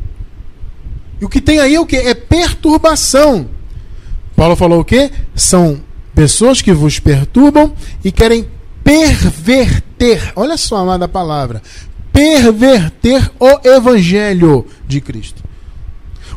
[1.19, 1.95] E o que tem aí é o que?
[1.95, 3.49] É perturbação.
[4.35, 5.11] Paulo falou o que?
[5.35, 5.81] São
[6.13, 8.47] pessoas que vos perturbam e querem
[8.83, 10.31] perverter.
[10.35, 11.61] Olha só, amada palavra.
[12.13, 15.43] Perverter o evangelho de Cristo.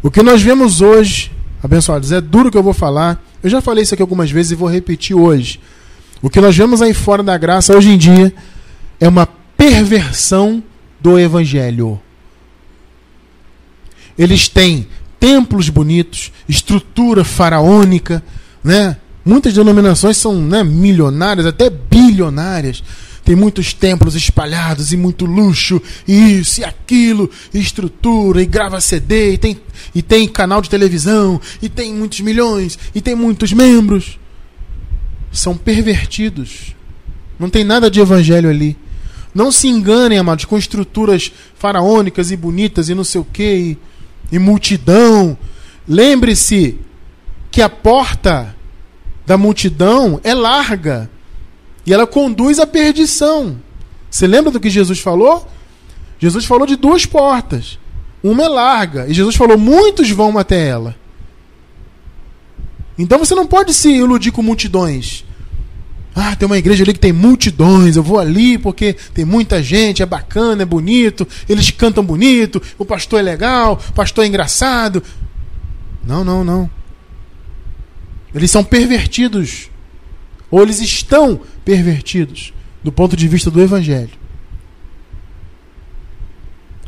[0.03, 1.31] O que nós vemos hoje,
[1.63, 3.23] abençoados, é duro que eu vou falar.
[3.43, 5.61] Eu já falei isso aqui algumas vezes e vou repetir hoje.
[6.23, 8.33] O que nós vemos aí fora da graça hoje em dia
[8.99, 10.63] é uma perversão
[11.01, 12.01] do Evangelho.
[14.19, 14.87] Eles têm
[15.19, 18.23] templos bonitos, estrutura faraônica,
[18.63, 18.97] né?
[19.25, 22.83] Muitas denominações são né, milionárias, até bilionárias.
[23.23, 28.81] Tem muitos templos espalhados e muito luxo, e isso e aquilo, e estrutura, e grava
[28.81, 29.61] CD, e tem,
[29.95, 34.19] e tem canal de televisão, e tem muitos milhões, e tem muitos membros.
[35.31, 36.75] São pervertidos.
[37.39, 38.77] Não tem nada de evangelho ali.
[39.35, 43.79] Não se enganem, amados, com estruturas faraônicas e bonitas e não sei o que, e,
[44.33, 45.39] e multidão.
[45.87, 46.79] Lembre-se
[47.51, 48.55] que a porta
[49.27, 51.11] da multidão é larga
[51.87, 53.57] e ela conduz à perdição.
[54.11, 55.49] Você lembra do que Jesus falou?
[56.19, 57.79] Jesus falou de duas portas.
[58.23, 60.97] Uma é larga e Jesus falou: muitos vão até ela.
[62.99, 65.25] Então você não pode se iludir com multidões.
[66.15, 70.03] Ah, tem uma igreja ali que tem multidões, eu vou ali porque tem muita gente,
[70.03, 75.03] é bacana, é bonito, eles cantam bonito, o pastor é legal, o pastor é engraçado.
[76.05, 76.71] Não, não, não.
[78.35, 79.71] Eles são pervertidos.
[80.51, 84.19] Ou eles estão pervertidos do ponto de vista do evangelho.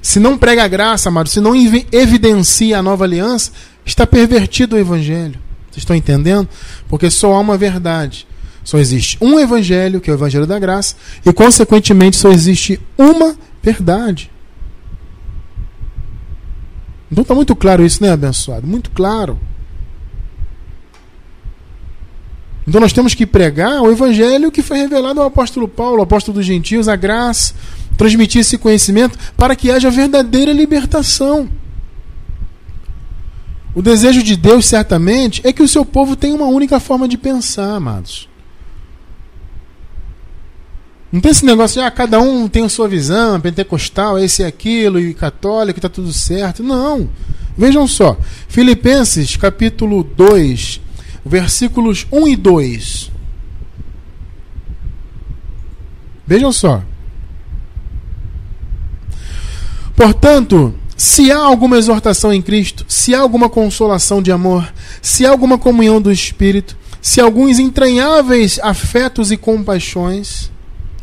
[0.00, 3.52] Se não prega a graça, amado, se não evidencia a nova aliança,
[3.86, 5.38] está pervertido o evangelho.
[5.70, 6.48] Vocês estão entendendo?
[6.88, 8.26] Porque só há uma verdade.
[8.64, 10.94] Só existe um evangelho, que é o evangelho da graça,
[11.24, 14.30] e consequentemente só existe uma verdade.
[17.10, 18.66] Então está muito claro isso, né, abençoado?
[18.66, 19.38] Muito claro.
[22.66, 26.46] Então nós temos que pregar o evangelho que foi revelado ao apóstolo Paulo, apóstolo dos
[26.46, 27.54] gentios, a graça,
[27.98, 31.48] transmitir esse conhecimento para que haja verdadeira libertação.
[33.74, 37.18] O desejo de Deus, certamente, é que o seu povo tenha uma única forma de
[37.18, 38.28] pensar, amados.
[41.12, 44.46] Não tem esse negócio de ah, cada um tem a sua visão, pentecostal, esse e
[44.46, 46.62] aquilo, e católico, está tudo certo.
[46.62, 47.10] Não.
[47.56, 48.16] Vejam só.
[48.48, 50.80] Filipenses capítulo 2,
[51.22, 53.10] versículos 1 e 2.
[56.26, 56.82] Vejam só.
[59.94, 64.72] Portanto, se há alguma exortação em Cristo, se há alguma consolação de amor,
[65.02, 70.50] se há alguma comunhão do Espírito, se há alguns entranháveis afetos e compaixões,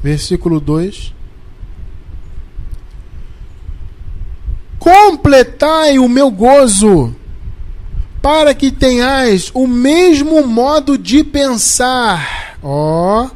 [0.01, 1.13] versículo 2.
[4.79, 7.13] Completai o meu gozo,
[8.21, 13.29] para que tenhais o mesmo modo de pensar, ó,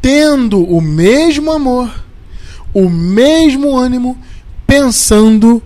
[0.00, 1.90] tendo o mesmo amor,
[2.72, 4.16] o mesmo ânimo,
[4.66, 5.62] pensando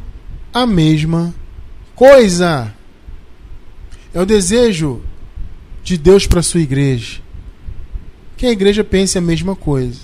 [0.52, 1.35] a mesma
[1.94, 2.74] coisa.
[4.14, 5.02] É o desejo
[5.85, 7.25] de Deus para a sua igreja
[8.37, 10.01] que a igreja pense a mesma coisa.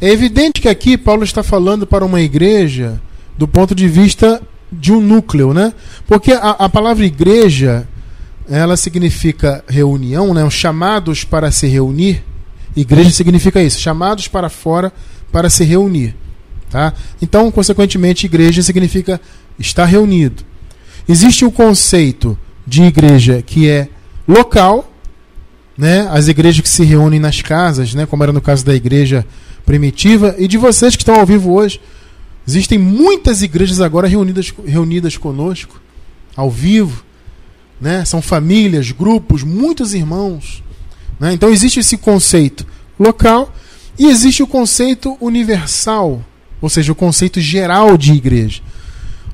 [0.00, 3.00] É evidente que aqui Paulo está falando para uma igreja
[3.36, 4.40] do ponto de vista
[4.72, 5.74] de um núcleo, né?
[6.06, 7.86] Porque a, a palavra igreja,
[8.48, 10.48] ela significa reunião, né?
[10.48, 12.24] Chamados para se reunir.
[12.76, 14.92] Igreja significa isso, chamados para fora
[15.32, 16.14] para se reunir,
[16.70, 16.92] tá?
[17.20, 19.20] Então, consequentemente, igreja significa
[19.58, 20.44] estar reunido.
[21.08, 23.88] Existe o conceito de igreja que é
[24.26, 24.89] local,
[25.80, 26.06] né?
[26.12, 28.04] As igrejas que se reúnem nas casas, né?
[28.04, 29.24] Como era no caso da igreja
[29.64, 31.80] primitiva e de vocês que estão ao vivo hoje.
[32.46, 35.80] Existem muitas igrejas agora reunidas, reunidas conosco,
[36.36, 37.02] ao vivo.
[37.80, 38.04] Né?
[38.04, 40.62] São famílias, grupos, muitos irmãos.
[41.18, 41.32] Né?
[41.32, 42.66] Então existe esse conceito
[42.98, 43.50] local
[43.98, 46.22] e existe o conceito universal,
[46.60, 48.60] ou seja, o conceito geral de igreja.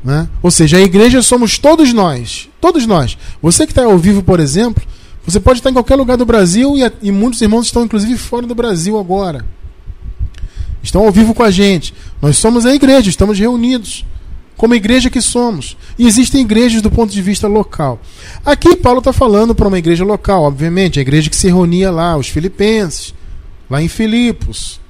[0.04, 0.28] Né?
[0.40, 2.48] Ou seja, a igreja somos todos nós.
[2.60, 3.18] Todos nós.
[3.42, 4.84] Você que está ao vivo, por exemplo,
[5.26, 8.46] você pode estar em qualquer lugar do Brasil e, e muitos irmãos estão inclusive fora
[8.46, 9.44] do Brasil agora
[10.86, 11.92] estão ao vivo com a gente.
[12.22, 14.04] Nós somos a igreja, estamos reunidos
[14.56, 15.76] como igreja que somos.
[15.98, 18.00] E existem igrejas do ponto de vista local.
[18.44, 22.16] Aqui Paulo está falando para uma igreja local, obviamente, a igreja que se reunia lá,
[22.16, 23.14] os filipenses,
[23.68, 24.80] lá em Filipos.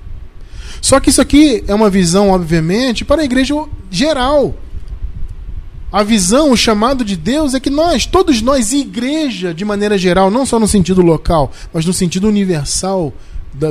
[0.81, 3.55] Só que isso aqui é uma visão, obviamente, para a igreja
[3.91, 4.55] geral.
[5.97, 10.31] A visão, o chamado de Deus é que nós, todos nós, igreja, de maneira geral,
[10.31, 13.15] não só no sentido local, mas no sentido universal,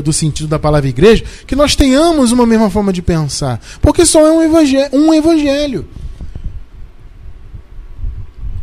[0.03, 3.61] do sentido da palavra igreja, que nós tenhamos uma mesma forma de pensar.
[3.79, 4.89] Porque só é um evangelho.
[4.91, 5.87] Um evangelho.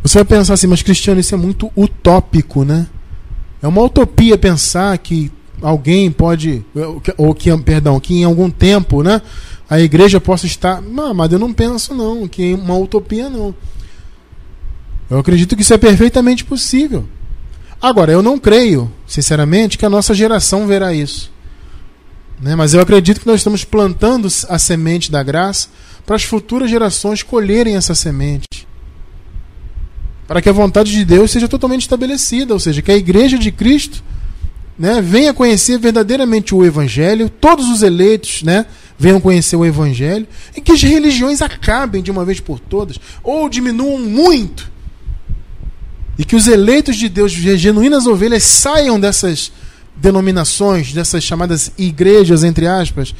[0.01, 2.87] Você vai pensar assim, mas Cristiano, isso é muito utópico, né?
[3.61, 6.65] É uma utopia pensar que alguém pode,
[7.17, 9.21] ou que, perdão, que em algum tempo, né,
[9.69, 10.81] a igreja possa estar.
[10.81, 13.55] Não, mas eu não penso, não, que é uma utopia, não.
[15.09, 17.05] Eu acredito que isso é perfeitamente possível.
[17.81, 21.31] Agora, eu não creio, sinceramente, que a nossa geração verá isso.
[22.41, 22.55] Né?
[22.55, 25.67] Mas eu acredito que nós estamos plantando a semente da graça
[26.05, 28.67] para as futuras gerações colherem essa semente.
[30.27, 33.51] Para que a vontade de Deus seja totalmente estabelecida, ou seja, que a igreja de
[33.51, 34.03] Cristo
[34.77, 38.65] né, venha conhecer verdadeiramente o Evangelho, todos os eleitos né,
[39.03, 43.49] venham conhecer o Evangelho, e que as religiões acabem de uma vez por todas, ou
[43.49, 44.71] diminuam muito
[46.17, 49.51] e que os eleitos de Deus, genuínas ovelhas, saiam dessas
[49.95, 53.13] denominações, dessas chamadas igrejas, entre aspas,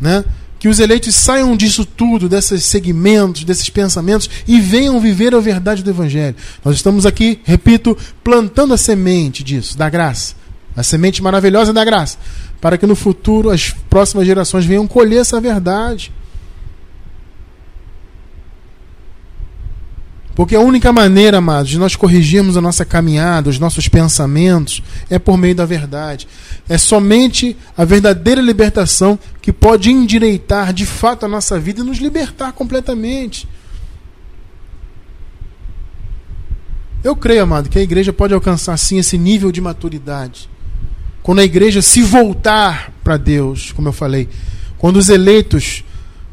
[0.00, 0.24] né?
[0.58, 5.84] que os eleitos saiam disso tudo, desses segmentos, desses pensamentos e venham viver a verdade
[5.84, 6.34] do Evangelho.
[6.64, 10.34] Nós estamos aqui, repito, plantando a semente disso, da graça,
[10.74, 12.18] a semente maravilhosa da graça,
[12.60, 16.12] para que no futuro as próximas gerações venham colher essa verdade.
[20.38, 25.18] Porque a única maneira, amados, de nós corrigirmos a nossa caminhada, os nossos pensamentos, é
[25.18, 26.28] por meio da verdade.
[26.68, 31.98] É somente a verdadeira libertação que pode endireitar de fato a nossa vida e nos
[31.98, 33.48] libertar completamente.
[37.02, 40.48] Eu creio, amado, que a igreja pode alcançar sim esse nível de maturidade.
[41.28, 44.30] Quando a igreja se voltar para Deus, como eu falei,
[44.78, 45.84] quando os eleitos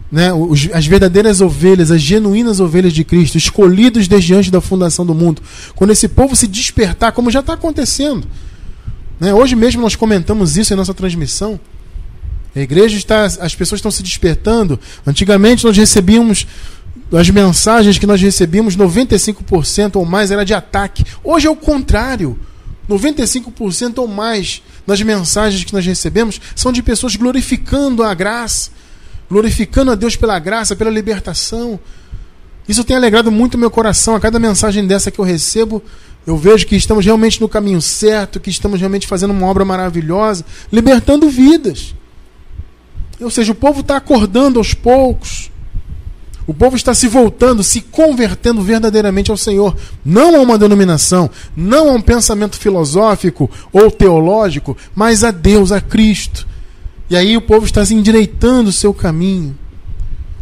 [0.09, 0.29] né,
[0.73, 5.41] as verdadeiras ovelhas, as genuínas ovelhas de Cristo, escolhidos desde antes da fundação do mundo,
[5.75, 8.25] quando esse povo se despertar, como já está acontecendo.
[9.19, 11.59] Né, hoje mesmo nós comentamos isso em nossa transmissão.
[12.55, 14.79] A igreja está, as pessoas estão se despertando.
[15.05, 16.47] Antigamente nós recebíamos
[17.11, 21.03] as mensagens que nós recebíamos, 95% ou mais era de ataque.
[21.21, 22.39] Hoje é o contrário.
[22.89, 28.71] 95% ou mais das mensagens que nós recebemos são de pessoas glorificando a graça,
[29.29, 31.79] glorificando a Deus pela graça, pela libertação.
[32.67, 34.15] Isso tem alegrado muito meu coração.
[34.15, 35.83] A cada mensagem dessa que eu recebo,
[36.25, 40.45] eu vejo que estamos realmente no caminho certo, que estamos realmente fazendo uma obra maravilhosa,
[40.71, 41.93] libertando vidas.
[43.19, 45.51] Ou seja, o povo está acordando aos poucos.
[46.47, 49.75] O povo está se voltando, se convertendo verdadeiramente ao Senhor.
[50.03, 55.81] Não a uma denominação, não a um pensamento filosófico ou teológico, mas a Deus, a
[55.81, 56.47] Cristo.
[57.09, 59.57] E aí o povo está se endireitando o seu caminho,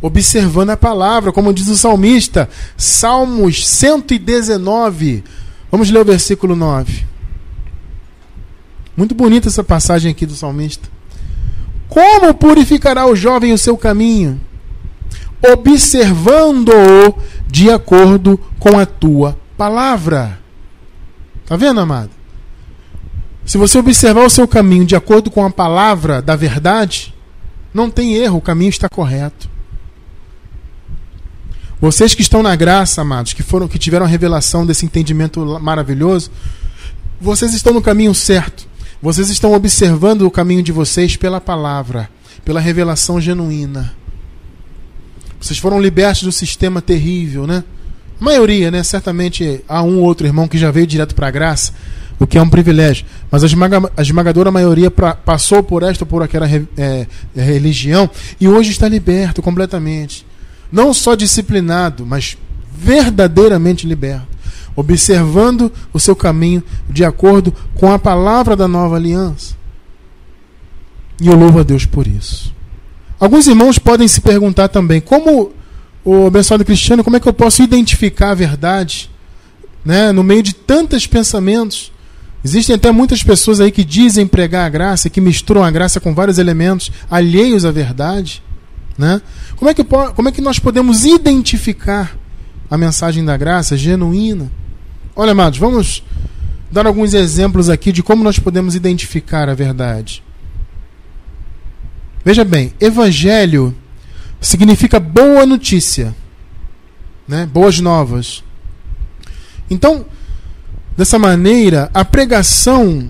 [0.02, 5.24] observando a palavra, como diz o salmista, Salmos 119.
[5.72, 7.06] Vamos ler o versículo 9.
[8.96, 10.88] Muito bonita essa passagem aqui do salmista.
[11.88, 14.40] Como purificará o jovem o seu caminho?
[15.52, 17.16] Observando-o
[17.48, 20.40] de acordo com a tua palavra.
[21.46, 22.10] Tá vendo, amado?
[23.46, 27.14] Se você observar o seu caminho de acordo com a palavra da verdade,
[27.74, 29.50] não tem erro, o caminho está correto.
[31.82, 36.32] Vocês que estão na graça, amados, que foram que tiveram a revelação desse entendimento maravilhoso,
[37.20, 38.66] vocês estão no caminho certo.
[39.02, 42.10] Vocês estão observando o caminho de vocês pela palavra,
[42.46, 43.94] pela revelação genuína.
[45.44, 47.66] Vocês foram libertos do sistema terrível, né?
[48.20, 48.82] A maioria, né?
[48.82, 51.74] Certamente há um ou outro irmão que já veio direto para a graça,
[52.18, 53.06] o que é um privilégio.
[53.30, 58.10] Mas a, esmaga, a esmagadora maioria pra, passou por esta ou por aquela é, religião
[58.40, 60.26] e hoje está liberto completamente.
[60.72, 62.38] Não só disciplinado, mas
[62.74, 64.30] verdadeiramente liberto.
[64.78, 69.56] Observando o seu caminho de acordo com a palavra da nova aliança.
[71.20, 72.54] E eu louvo a Deus por isso.
[73.24, 75.54] Alguns irmãos podem se perguntar também, como
[76.04, 79.10] o abençoado cristiano, como é que eu posso identificar a verdade
[79.86, 81.90] né, no meio de tantos pensamentos?
[82.44, 86.14] Existem até muitas pessoas aí que dizem pregar a graça, que misturam a graça com
[86.14, 88.44] vários elementos alheios à verdade.
[88.98, 89.22] Né?
[89.56, 92.18] Como, é que, como é que nós podemos identificar
[92.70, 94.52] a mensagem da graça genuína?
[95.16, 96.04] Olha, amados, vamos
[96.70, 100.22] dar alguns exemplos aqui de como nós podemos identificar a verdade.
[102.24, 103.76] Veja bem, evangelho
[104.40, 106.16] significa boa notícia,
[107.28, 107.46] né?
[107.46, 108.44] boas novas.
[109.70, 110.06] Então,
[110.96, 113.10] dessa maneira, a pregação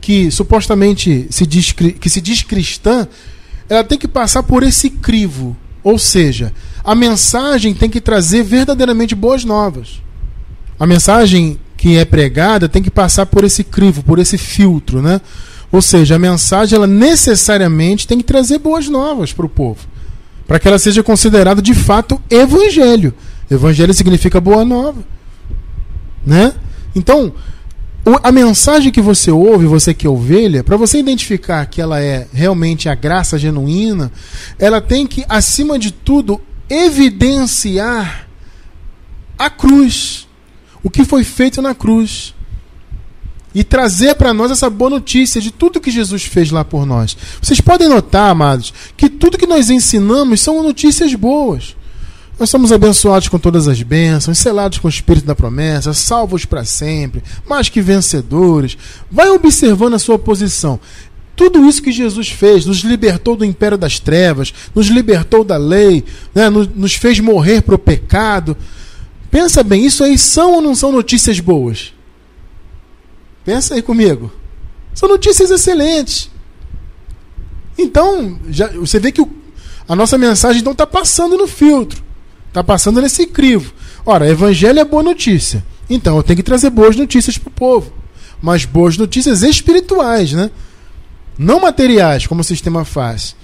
[0.00, 3.08] que supostamente se diz, que se diz cristã,
[3.68, 5.56] ela tem que passar por esse crivo.
[5.82, 6.52] Ou seja,
[6.82, 10.02] a mensagem tem que trazer verdadeiramente boas novas.
[10.78, 15.20] A mensagem que é pregada tem que passar por esse crivo, por esse filtro, né?
[15.74, 19.80] Ou seja, a mensagem ela necessariamente tem que trazer boas novas para o povo,
[20.46, 23.12] para que ela seja considerada de fato evangelho.
[23.50, 25.04] Evangelho significa boa nova,
[26.24, 26.54] né?
[26.94, 27.32] Então,
[28.22, 32.28] a mensagem que você ouve, você que é ovelha, para você identificar que ela é
[32.32, 34.12] realmente a graça genuína,
[34.60, 38.28] ela tem que, acima de tudo, evidenciar
[39.36, 40.28] a cruz,
[40.84, 42.32] o que foi feito na cruz
[43.54, 47.16] e trazer para nós essa boa notícia de tudo que Jesus fez lá por nós.
[47.40, 51.76] Vocês podem notar, amados, que tudo que nós ensinamos são notícias boas.
[52.38, 56.64] Nós somos abençoados com todas as bênçãos, selados com o Espírito da promessa, salvos para
[56.64, 58.76] sempre, mais que vencedores.
[59.08, 60.80] Vai observando a sua posição.
[61.36, 66.04] Tudo isso que Jesus fez, nos libertou do império das trevas, nos libertou da lei,
[66.34, 68.56] né, nos fez morrer para o pecado.
[69.30, 71.93] Pensa bem, isso aí são ou não são notícias boas?
[73.44, 74.32] Pensa aí comigo.
[74.94, 76.30] São notícias excelentes.
[77.76, 79.30] Então, já, você vê que o,
[79.88, 82.02] a nossa mensagem não está passando no filtro.
[82.48, 83.72] Está passando nesse crivo.
[84.06, 85.64] Ora, evangelho é boa notícia.
[85.90, 87.92] Então eu tenho que trazer boas notícias para o povo.
[88.40, 90.50] Mas boas notícias espirituais, né?
[91.36, 93.34] Não materiais, como o sistema faz.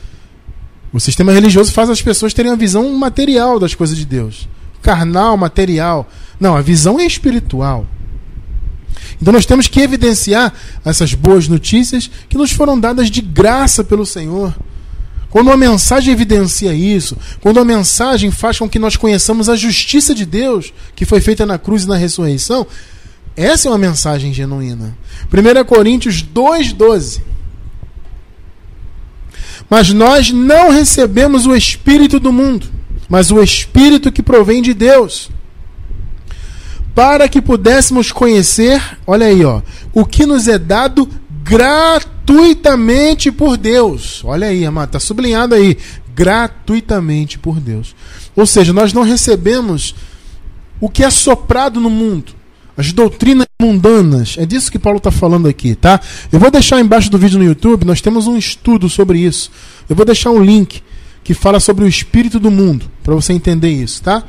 [0.92, 4.48] O sistema religioso faz as pessoas terem uma visão material das coisas de Deus.
[4.82, 6.08] Carnal, material.
[6.38, 7.86] Não, a visão é espiritual.
[9.20, 10.52] Então nós temos que evidenciar
[10.84, 14.54] essas boas notícias que nos foram dadas de graça pelo Senhor.
[15.30, 20.14] Quando uma mensagem evidencia isso, quando uma mensagem faz com que nós conheçamos a justiça
[20.14, 22.66] de Deus que foi feita na cruz e na ressurreição,
[23.36, 24.96] essa é uma mensagem genuína.
[25.32, 27.20] 1 Coríntios 2,12.
[29.68, 32.66] Mas nós não recebemos o Espírito do mundo,
[33.08, 35.30] mas o Espírito que provém de Deus
[37.00, 39.62] para que pudéssemos conhecer, olha aí, ó,
[39.94, 41.08] o que nos é dado
[41.42, 44.20] gratuitamente por Deus.
[44.22, 45.78] Olha aí, amado, está sublinhado aí,
[46.14, 47.96] gratuitamente por Deus.
[48.36, 49.94] Ou seja, nós não recebemos
[50.78, 52.34] o que é soprado no mundo,
[52.76, 54.36] as doutrinas mundanas.
[54.36, 55.98] É disso que Paulo está falando aqui, tá?
[56.30, 59.50] Eu vou deixar embaixo do vídeo no YouTube, nós temos um estudo sobre isso.
[59.88, 60.82] Eu vou deixar um link
[61.24, 64.22] que fala sobre o espírito do mundo, para você entender isso, tá?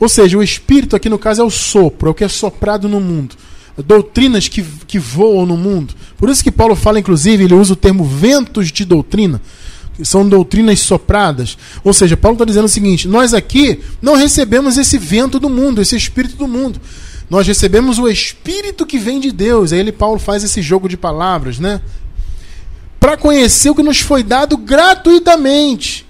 [0.00, 2.88] Ou seja, o espírito aqui no caso é o sopro, é o que é soprado
[2.88, 3.36] no mundo.
[3.76, 5.94] Doutrinas que, que voam no mundo.
[6.16, 9.40] Por isso que Paulo fala, inclusive, ele usa o termo ventos de doutrina,
[9.94, 11.56] que são doutrinas sopradas.
[11.84, 15.82] Ou seja, Paulo está dizendo o seguinte: nós aqui não recebemos esse vento do mundo,
[15.82, 16.80] esse espírito do mundo.
[17.28, 19.72] Nós recebemos o espírito que vem de Deus.
[19.72, 21.80] Aí ele, Paulo, faz esse jogo de palavras, né?
[22.98, 26.09] Para conhecer o que nos foi dado gratuitamente.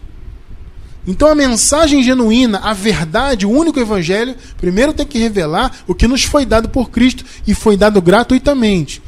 [1.11, 6.07] Então a mensagem genuína, a verdade, o único evangelho, primeiro tem que revelar o que
[6.07, 9.03] nos foi dado por Cristo e foi dado gratuitamente.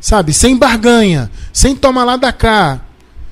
[0.00, 2.80] Sabe, sem barganha, sem tomar lá da cá.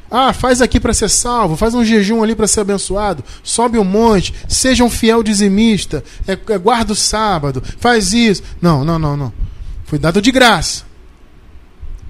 [0.09, 3.82] Ah, faz aqui para ser salvo, faz um jejum ali para ser abençoado, sobe um
[3.82, 8.40] monte, seja um fiel dizimista, é, é, guarda o sábado, faz isso.
[8.62, 9.32] Não, não, não, não.
[9.84, 10.84] Foi dado de graça.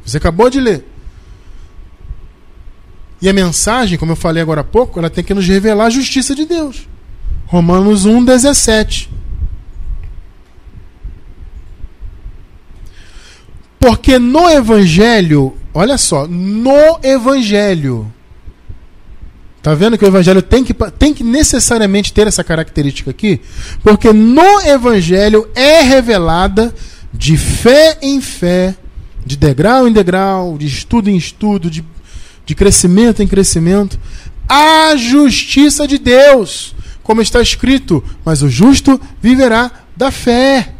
[0.04, 0.86] Você acabou de ler.
[3.20, 5.90] E a mensagem, como eu falei agora há pouco, ela tem que nos revelar a
[5.90, 6.88] justiça de Deus.
[7.46, 9.10] Romanos 1, 17.
[13.78, 18.12] Porque no Evangelho, olha só, no Evangelho,
[19.66, 23.40] Tá vendo que o evangelho tem que, tem que necessariamente ter essa característica aqui?
[23.82, 26.72] Porque no evangelho é revelada
[27.12, 28.76] de fé em fé,
[29.24, 31.84] de degrau em degrau, de estudo em estudo, de,
[32.46, 33.98] de crescimento em crescimento,
[34.48, 40.72] a justiça de Deus, como está escrito, mas o justo viverá da fé.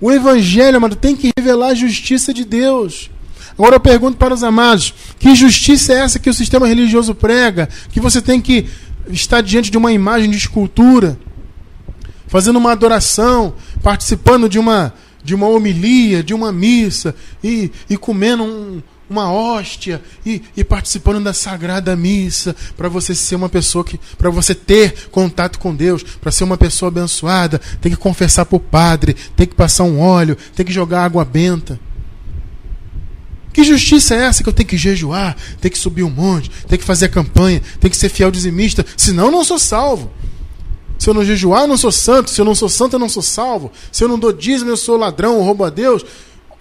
[0.00, 3.10] O evangelho, amado, tem que revelar a justiça de Deus.
[3.56, 7.68] Agora eu pergunto para os amados: que justiça é essa que o sistema religioso prega?
[7.90, 8.66] Que você tem que
[9.08, 11.16] estar diante de uma imagem de escultura,
[12.26, 18.42] fazendo uma adoração, participando de uma, de uma homilia, de uma missa, e, e comendo
[18.42, 24.00] um, uma hóstia e, e, participando da sagrada missa para você ser uma pessoa que
[24.16, 28.56] para você ter contato com Deus para ser uma pessoa abençoada tem que confessar para
[28.56, 31.78] o padre tem que passar um óleo tem que jogar água benta
[33.54, 36.80] que justiça é essa que eu tenho que jejuar, tenho que subir um monte, tenho
[36.80, 40.10] que fazer a campanha, tenho que ser fiel dizimista, senão eu não sou salvo.
[40.98, 42.30] Se eu não jejuar, eu não sou santo.
[42.30, 43.70] Se eu não sou santo, eu não sou salvo.
[43.92, 46.04] Se eu não dou dízimo, eu sou ladrão, eu roubo a Deus.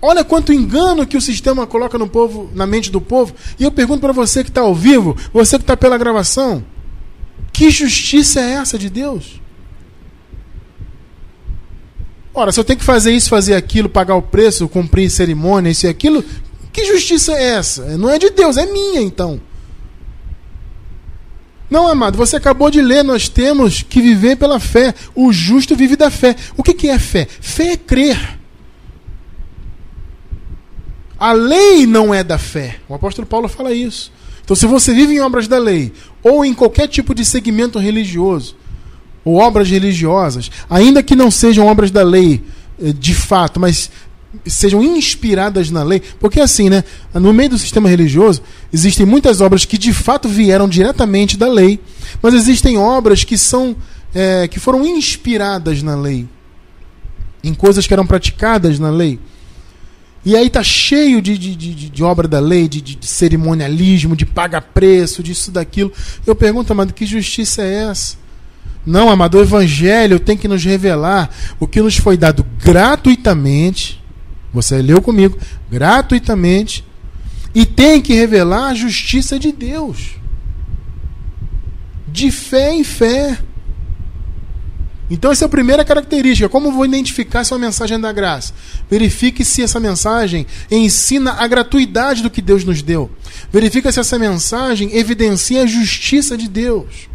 [0.05, 3.33] Olha quanto engano que o sistema coloca no povo, na mente do povo.
[3.57, 6.61] E eu pergunto para você que está ao vivo, você que está pela gravação,
[7.53, 9.39] que justiça é essa de Deus?
[12.33, 15.85] Ora, se eu tenho que fazer isso, fazer aquilo, pagar o preço, cumprir cerimônia, isso
[15.85, 16.21] e aquilo,
[16.73, 17.97] que justiça é essa?
[17.97, 19.39] Não é de Deus, é minha então.
[21.69, 24.93] Não, amado, você acabou de ler, nós temos que viver pela fé.
[25.15, 26.35] O justo vive da fé.
[26.57, 27.25] O que, que é fé?
[27.39, 28.42] Fé é crer.
[31.23, 32.81] A lei não é da fé.
[32.89, 34.11] O apóstolo Paulo fala isso.
[34.43, 38.57] Então, se você vive em obras da lei, ou em qualquer tipo de segmento religioso,
[39.23, 42.43] ou obras religiosas, ainda que não sejam obras da lei
[42.77, 43.89] eh, de fato, mas
[44.45, 48.41] sejam inspiradas na lei, porque assim, né, no meio do sistema religioso,
[48.73, 51.79] existem muitas obras que de fato vieram diretamente da lei,
[52.21, 53.77] mas existem obras que são
[54.13, 56.27] é, que foram inspiradas na lei,
[57.41, 59.21] em coisas que eram praticadas na lei.
[60.25, 64.25] E aí tá cheio de, de, de, de obra da lei, de, de, cerimonialismo, de
[64.25, 65.91] paga preço, disso, daquilo.
[66.25, 68.15] Eu pergunto, amado, que justiça é essa?
[68.85, 74.03] Não, amado, o evangelho tem que nos revelar o que nos foi dado gratuitamente
[74.53, 75.37] você leu comigo,
[75.69, 76.85] gratuitamente,
[77.55, 80.15] e tem que revelar a justiça de Deus.
[82.07, 83.39] De fé em fé.
[85.09, 86.49] Então, essa é a primeira característica.
[86.49, 88.53] Como vou identificar se é uma mensagem da graça?
[88.89, 93.11] Verifique se essa mensagem ensina a gratuidade do que Deus nos deu.
[93.51, 97.09] Verifique se essa mensagem evidencia a justiça de Deus.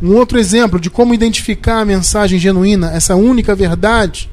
[0.00, 4.30] Um outro exemplo de como identificar a mensagem genuína, essa única verdade,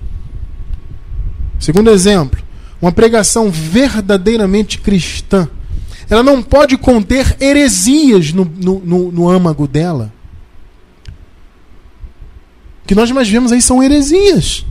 [1.60, 2.40] Segundo exemplo,
[2.82, 5.48] uma pregação verdadeiramente cristã,
[6.10, 10.14] ela não pode conter heresias no, no, no, no âmago dela.
[12.88, 14.66] Que nós mais vemos aí são heresias.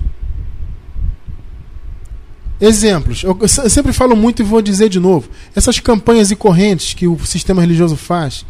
[2.61, 3.23] Exemplos.
[3.23, 5.29] Eu sempre falo muito e vou dizer de novo.
[5.55, 8.47] Essas campanhas e correntes que o sistema religioso faz.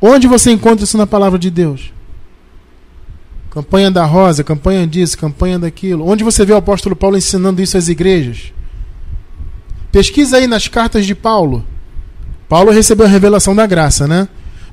[0.00, 1.92] Onde você encontra isso na palavra de Deus?
[3.50, 6.06] Campanha da rosa, campanha disso, campanha daquilo.
[6.06, 8.52] Onde você vê o apóstolo Paulo ensinando isso às igrejas?
[9.90, 11.64] Pesquisa aí nas cartas de Paulo.
[12.48, 14.28] Paulo recebeu a revelação da graça, né?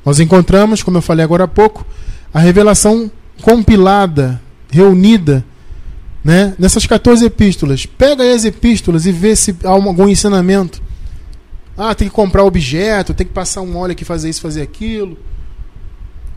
[0.06, 1.86] Nós encontramos, como eu falei agora há pouco,
[2.34, 3.10] a revelação
[3.42, 5.46] compilada, reunida,
[6.24, 6.56] né?
[6.58, 7.86] Nessas 14 epístolas.
[7.86, 10.82] Pega as epístolas e vê se há algum ensinamento.
[11.78, 15.18] Ah, tem que comprar objeto, tem que passar um óleo aqui, fazer isso, fazer aquilo.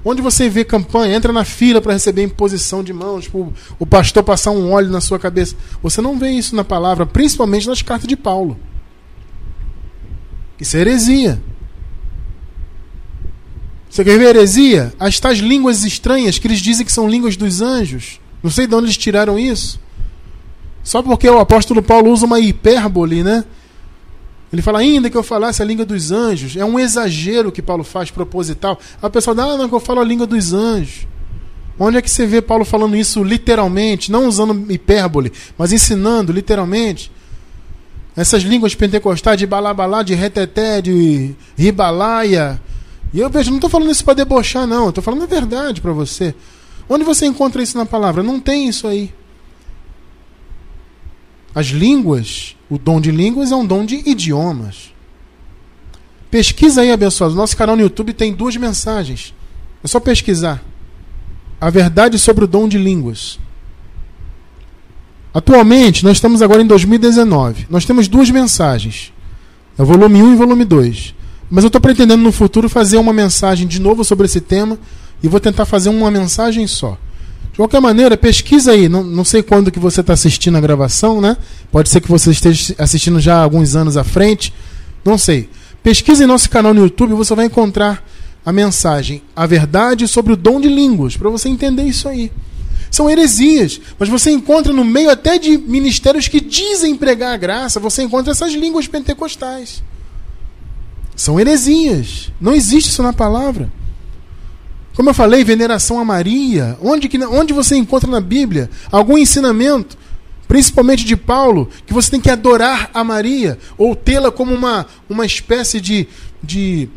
[0.04, 4.22] Onde você vê campanha, entra na fila para receber imposição de mãos, tipo, o pastor
[4.22, 5.56] passar um óleo na sua cabeça.
[5.82, 8.56] Você não vê isso na palavra, principalmente nas cartas de Paulo.
[10.60, 11.42] Isso é heresia.
[13.96, 14.92] Você quer ver heresia?
[15.00, 18.20] As tais línguas estranhas que eles dizem que são línguas dos anjos.
[18.42, 19.80] Não sei de onde eles tiraram isso.
[20.84, 23.42] Só porque o apóstolo Paulo usa uma hipérbole, né?
[24.52, 26.58] Ele fala, ainda que eu falasse a língua dos anjos.
[26.58, 28.78] É um exagero que Paulo faz, proposital.
[29.00, 31.06] A pessoa diz, ah, não, que eu falo a língua dos anjos.
[31.78, 34.12] Onde é que você vê Paulo falando isso literalmente?
[34.12, 37.10] Não usando hipérbole, mas ensinando literalmente.
[38.14, 42.60] Essas línguas pentecostais de balabalá, de reteté, de ribalaia.
[43.12, 44.88] E eu vejo, não estou falando isso para debochar, não.
[44.88, 46.34] Estou falando a verdade para você.
[46.88, 48.22] Onde você encontra isso na palavra?
[48.22, 49.12] Não tem isso aí.
[51.54, 54.92] As línguas, o dom de línguas é um dom de idiomas.
[56.30, 57.34] Pesquisa aí, abençoado.
[57.34, 59.32] Nosso canal no YouTube tem duas mensagens.
[59.82, 60.62] É só pesquisar.
[61.60, 63.38] A verdade sobre o dom de línguas.
[65.32, 67.66] Atualmente, nós estamos agora em 2019.
[67.70, 69.12] Nós temos duas mensagens.
[69.78, 71.14] É o volume 1 e volume 2.
[71.50, 74.78] Mas eu estou pretendendo no futuro fazer uma mensagem de novo sobre esse tema
[75.22, 76.98] e vou tentar fazer uma mensagem só.
[77.52, 78.88] De qualquer maneira, pesquisa aí.
[78.88, 81.36] Não, não sei quando que você está assistindo a gravação, né?
[81.70, 84.52] Pode ser que você esteja assistindo já alguns anos à frente.
[85.04, 85.48] Não sei.
[85.82, 88.04] Pesquisa em nosso canal no YouTube e você vai encontrar
[88.44, 92.30] a mensagem, a verdade sobre o dom de línguas, para você entender isso aí.
[92.90, 97.80] São heresias, mas você encontra no meio até de ministérios que dizem pregar a graça,
[97.80, 99.82] você encontra essas línguas pentecostais.
[101.16, 102.30] São heresias.
[102.38, 103.72] Não existe isso na palavra.
[104.94, 106.76] Como eu falei, veneração a Maria.
[106.80, 109.96] Onde, que, onde você encontra na Bíblia algum ensinamento,
[110.46, 115.26] principalmente de Paulo, que você tem que adorar a Maria ou tê-la como uma, uma
[115.26, 116.06] espécie de,
[116.42, 116.88] de,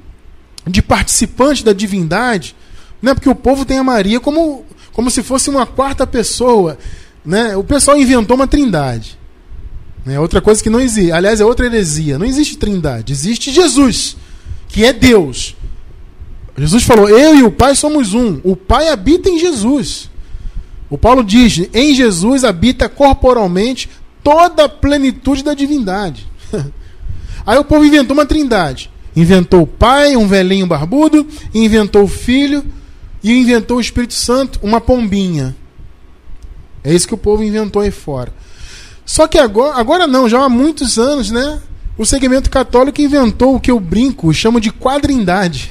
[0.65, 2.55] de participante da divindade?
[3.01, 6.77] Não é porque o povo tem a Maria como, como se fosse uma quarta pessoa.
[7.25, 7.55] Né?
[7.55, 9.18] O pessoal inventou uma trindade.
[10.05, 11.11] É outra coisa que não existe.
[11.11, 12.17] Aliás, é outra heresia.
[12.17, 13.13] Não existe trindade.
[13.13, 14.15] Existe Jesus,
[14.67, 15.55] que é Deus.
[16.57, 18.39] Jesus falou: Eu e o Pai somos um.
[18.43, 20.09] O Pai habita em Jesus.
[20.89, 23.89] O Paulo diz: Em Jesus habita corporalmente
[24.23, 26.27] toda a plenitude da divindade.
[27.45, 28.91] Aí o povo inventou uma trindade.
[29.15, 32.63] Inventou o Pai, um velhinho barbudo, inventou o Filho
[33.23, 35.55] e inventou o Espírito Santo, uma pombinha.
[36.83, 38.31] É isso que o povo inventou aí fora.
[39.09, 41.59] Só que agora, agora não, já há muitos anos, né?
[41.97, 45.67] O segmento católico inventou o que eu brinco, chamo de quadrindade.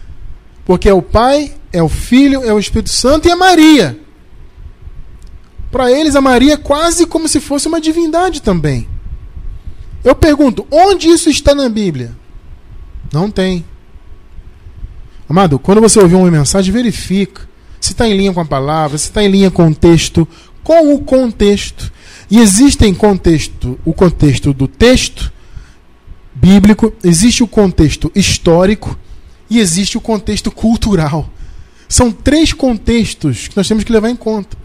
[0.64, 4.00] Porque é o Pai, é o Filho, é o Espírito Santo e a Maria.
[5.70, 8.88] Para eles, a Maria é quase como se fosse uma divindade também.
[10.02, 12.16] Eu pergunto, onde isso está na Bíblia?
[13.12, 13.62] Não tem.
[15.28, 17.46] Amado, quando você ouvir uma mensagem, verifica
[17.78, 20.26] se está em linha com a palavra, se está em linha com o texto,
[20.62, 21.92] com o contexto.
[22.30, 25.32] E existem contexto, o contexto do texto
[26.34, 28.98] bíblico, existe o contexto histórico
[29.48, 31.30] e existe o contexto cultural.
[31.88, 34.56] São três contextos que nós temos que levar em conta.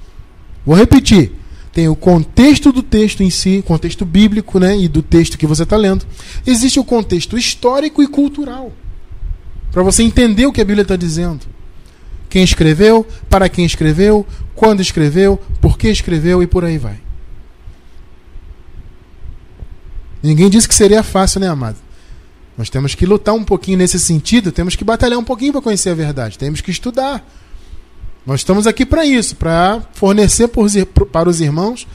[0.65, 1.31] Vou repetir.
[1.71, 5.63] Tem o contexto do texto em si, contexto bíblico, né, e do texto que você
[5.63, 6.05] está lendo.
[6.45, 8.71] Existe o contexto histórico e cultural.
[9.71, 11.41] Para você entender o que a Bíblia está dizendo.
[12.27, 16.99] Quem escreveu, para quem escreveu, quando escreveu, por que escreveu e por aí vai.
[20.21, 21.77] Ninguém disse que seria fácil, né, amado?
[22.57, 25.91] Nós temos que lutar um pouquinho nesse sentido, temos que batalhar um pouquinho para conhecer
[25.91, 27.25] a verdade, temos que estudar.
[28.25, 31.87] Nós estamos aqui para isso, para fornecer para os irmãos,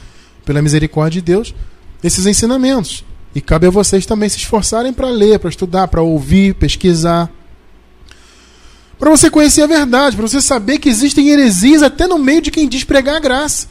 [0.43, 1.53] pela misericórdia de Deus,
[2.03, 3.05] esses ensinamentos.
[3.35, 7.29] E cabe a vocês também se esforçarem para ler, para estudar, para ouvir, pesquisar.
[8.97, 12.49] Para você conhecer a verdade, para você saber que existem heresias até no meio de
[12.49, 13.67] quem diz pregar a graça.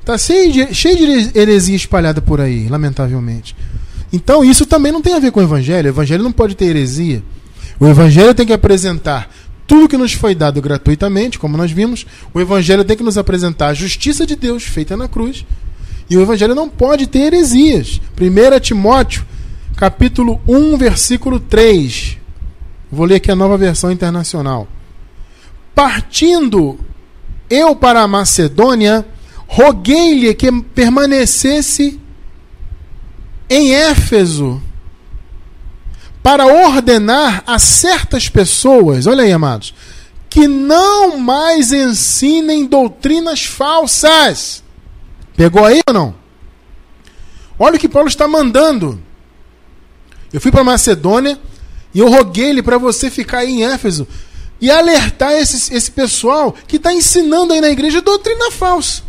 [0.00, 3.54] Está cheio de, cheio de heresia espalhada por aí, lamentavelmente.
[4.12, 5.86] Então isso também não tem a ver com o Evangelho.
[5.86, 7.22] O Evangelho não pode ter heresia.
[7.80, 9.30] O Evangelho tem que apresentar
[9.66, 12.04] tudo que nos foi dado gratuitamente, como nós vimos.
[12.34, 15.46] O Evangelho tem que nos apresentar a justiça de Deus feita na cruz.
[16.10, 18.00] E o Evangelho não pode ter heresias.
[18.20, 19.24] 1 Timóteo,
[19.76, 22.18] capítulo 1, versículo 3.
[22.90, 24.68] Vou ler aqui a nova versão internacional.
[25.74, 26.78] Partindo
[27.48, 29.06] eu para a Macedônia,
[29.46, 31.98] roguei-lhe que permanecesse
[33.52, 34.60] em Éfeso
[36.22, 39.74] para ordenar a certas pessoas, olha aí, amados,
[40.30, 44.62] que não mais ensinem doutrinas falsas.
[45.36, 46.14] Pegou aí ou não?
[47.58, 48.98] Olha o que Paulo está mandando.
[50.32, 51.38] Eu fui para Macedônia
[51.92, 54.06] e eu roguei-lhe para você ficar aí em Éfeso
[54.60, 59.02] e alertar esse, esse pessoal que está ensinando aí na igreja doutrina falsa.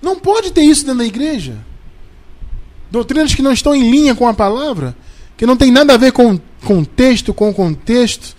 [0.00, 1.56] Não pode ter isso dentro da igreja.
[2.90, 4.96] Doutrinas que não estão em linha com a palavra,
[5.36, 8.36] que não tem nada a ver com contexto, com contexto,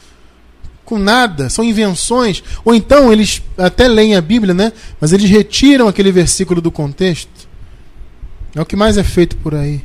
[0.83, 2.43] com nada, são invenções.
[2.65, 4.73] Ou então eles até leem a Bíblia, né?
[4.99, 7.47] Mas eles retiram aquele versículo do contexto.
[8.55, 9.81] É o que mais é feito por aí.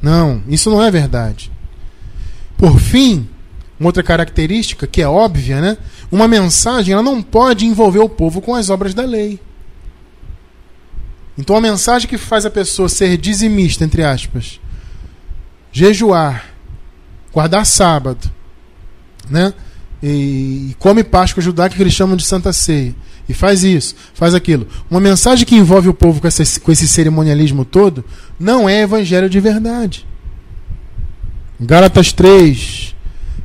[0.00, 1.50] Não, isso não é verdade.
[2.56, 3.28] Por fim,
[3.78, 5.76] uma outra característica que é óbvia, né?
[6.10, 9.40] Uma mensagem ela não pode envolver o povo com as obras da lei.
[11.36, 14.60] Então a mensagem que faz a pessoa ser dizimista, entre aspas,
[15.72, 16.46] jejuar,
[17.32, 18.30] guardar sábado,
[19.28, 19.52] né?
[20.02, 22.94] E, e come Páscoa judaica que eles chamam de Santa Ceia.
[23.28, 24.68] E faz isso, faz aquilo.
[24.90, 28.04] Uma mensagem que envolve o povo com, essa, com esse cerimonialismo todo
[28.38, 30.06] não é evangelho de verdade.
[31.58, 32.94] Gálatas 3,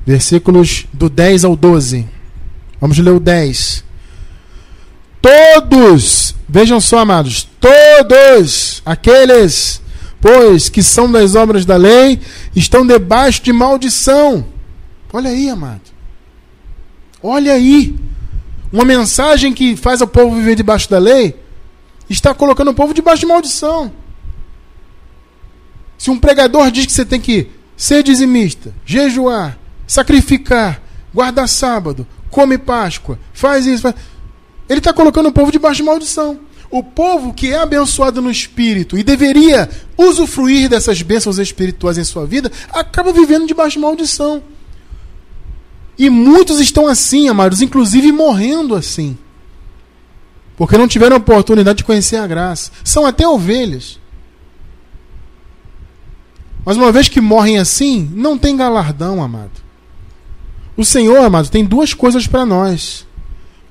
[0.05, 2.05] versículos do 10 ao 12.
[2.81, 3.85] Vamos ler o 10.
[5.21, 9.81] Todos, vejam só, amados, todos aqueles
[10.21, 12.19] pois, que são das obras da lei,
[12.55, 14.45] estão debaixo de maldição.
[15.11, 15.81] Olha aí, amado.
[17.21, 17.95] Olha aí.
[18.71, 21.35] Uma mensagem que faz o povo viver debaixo da lei
[22.09, 23.91] está colocando o povo debaixo de maldição.
[25.97, 29.57] Se um pregador diz que você tem que ser dizimista, jejuar,
[29.87, 30.81] sacrificar,
[31.13, 33.95] guardar sábado, come Páscoa, faz isso, faz...
[34.69, 36.39] ele está colocando o povo debaixo de maldição.
[36.71, 39.67] O povo que é abençoado no espírito e deveria
[39.97, 44.43] usufruir dessas bênçãos espirituais em sua vida, acaba vivendo debaixo de maldição.
[45.97, 49.17] E muitos estão assim, amados, inclusive morrendo assim.
[50.55, 52.71] Porque não tiveram oportunidade de conhecer a graça.
[52.83, 53.99] São até ovelhas.
[56.63, 59.51] Mas uma vez que morrem assim, não tem galardão, amado.
[60.77, 63.07] O Senhor, amado, tem duas coisas para nós.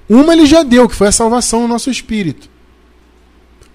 [0.08, 2.48] Uma ele já deu, que foi a salvação no nosso espírito.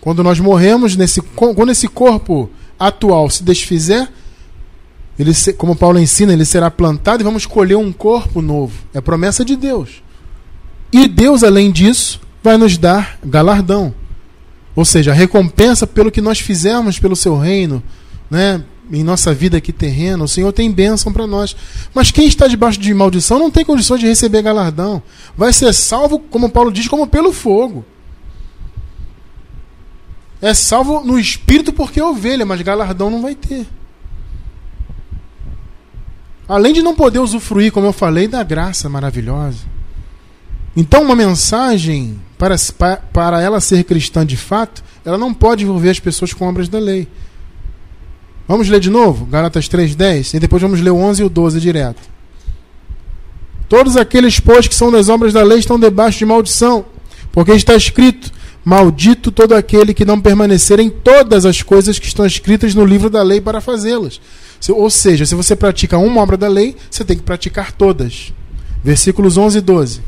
[0.01, 4.09] Quando nós morremos, nesse, quando esse corpo atual se desfizer,
[5.17, 8.73] ele, como Paulo ensina, ele será plantado e vamos colher um corpo novo.
[8.93, 10.01] É promessa de Deus.
[10.91, 13.93] E Deus, além disso, vai nos dar galardão.
[14.75, 17.81] Ou seja, recompensa pelo que nós fizemos pelo seu reino,
[18.29, 18.63] né?
[18.93, 20.23] Em nossa vida aqui terrena.
[20.23, 21.55] O Senhor tem bênção para nós.
[21.93, 25.03] Mas quem está debaixo de maldição não tem condições de receber galardão.
[25.35, 27.83] Vai ser salvo, como Paulo diz, como pelo fogo
[30.43, 33.65] é salvo no espírito porque é ovelha, mas galardão não vai ter.
[36.45, 39.59] Além de não poder usufruir, como eu falei, da graça maravilhosa.
[40.75, 42.57] Então, uma mensagem, para,
[43.13, 46.77] para ela ser cristã de fato, ela não pode envolver as pessoas com obras da
[46.77, 47.07] lei.
[48.47, 49.25] Vamos ler de novo?
[49.25, 50.35] Galatas 3,10.
[50.35, 52.01] E depois vamos ler o 11 e o 12 direto.
[53.69, 56.85] Todos aqueles, pois, que são das obras da lei estão debaixo de maldição,
[57.31, 58.31] porque está escrito:
[58.63, 63.09] Maldito todo aquele que não permanecer em todas as coisas que estão escritas no livro
[63.09, 64.19] da lei para fazê-las.
[64.69, 68.33] Ou seja, se você pratica uma obra da lei, você tem que praticar todas.
[68.83, 70.01] Versículos 11 e 12.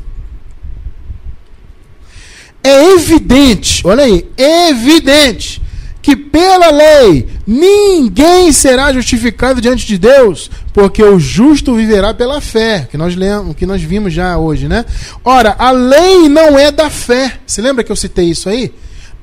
[2.62, 5.62] É evidente, olha aí, evidente
[6.06, 12.86] que pela lei ninguém será justificado diante de Deus, porque o justo viverá pela fé,
[12.88, 14.84] que nós lemos, que nós vimos já hoje, né?
[15.24, 17.40] Ora, a lei não é da fé.
[17.44, 18.72] Você lembra que eu citei isso aí?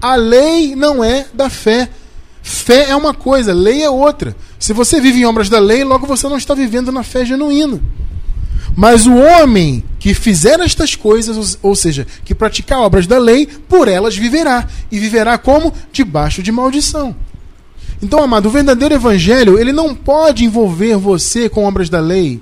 [0.01, 1.87] A lei não é da fé.
[2.41, 4.35] Fé é uma coisa, lei é outra.
[4.59, 7.79] Se você vive em obras da lei, logo você não está vivendo na fé genuína.
[8.75, 13.87] Mas o homem que fizer estas coisas, ou seja, que praticar obras da lei, por
[13.87, 14.67] elas viverá.
[14.91, 15.73] E viverá como?
[15.93, 17.15] Debaixo de maldição.
[18.01, 22.41] Então, amado, o verdadeiro evangelho, ele não pode envolver você com obras da lei.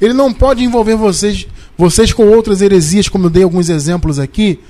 [0.00, 4.60] Ele não pode envolver vocês, vocês com outras heresias, como eu dei alguns exemplos aqui.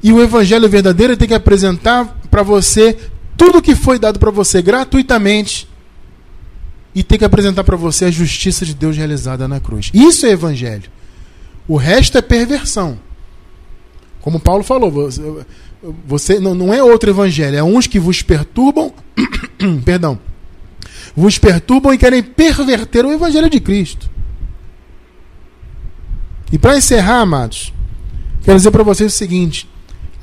[0.00, 2.96] E o evangelho verdadeiro tem que apresentar para você
[3.36, 5.68] tudo que foi dado para você gratuitamente
[6.94, 9.90] e tem que apresentar para você a justiça de Deus realizada na cruz.
[9.92, 10.96] Isso é evangelho.
[11.68, 12.98] O resto é perversão.
[14.22, 15.22] Como Paulo falou, você,
[16.06, 18.92] você não, não é outro evangelho, é uns que vos perturbam,
[19.84, 20.18] perdão,
[21.14, 24.10] vos perturbam e querem perverter o evangelho de Cristo.
[26.50, 27.72] E para encerrar, amados,
[28.42, 29.68] quero dizer para vocês o seguinte: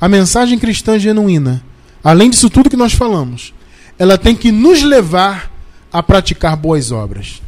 [0.00, 1.62] a mensagem cristã genuína,
[2.02, 3.54] além disso tudo que nós falamos,
[3.98, 5.50] ela tem que nos levar
[5.92, 7.40] a praticar boas obras.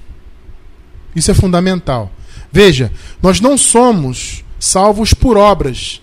[1.15, 2.13] Isso é fundamental.
[2.53, 2.91] Veja,
[3.23, 6.01] nós não somos salvos por obras.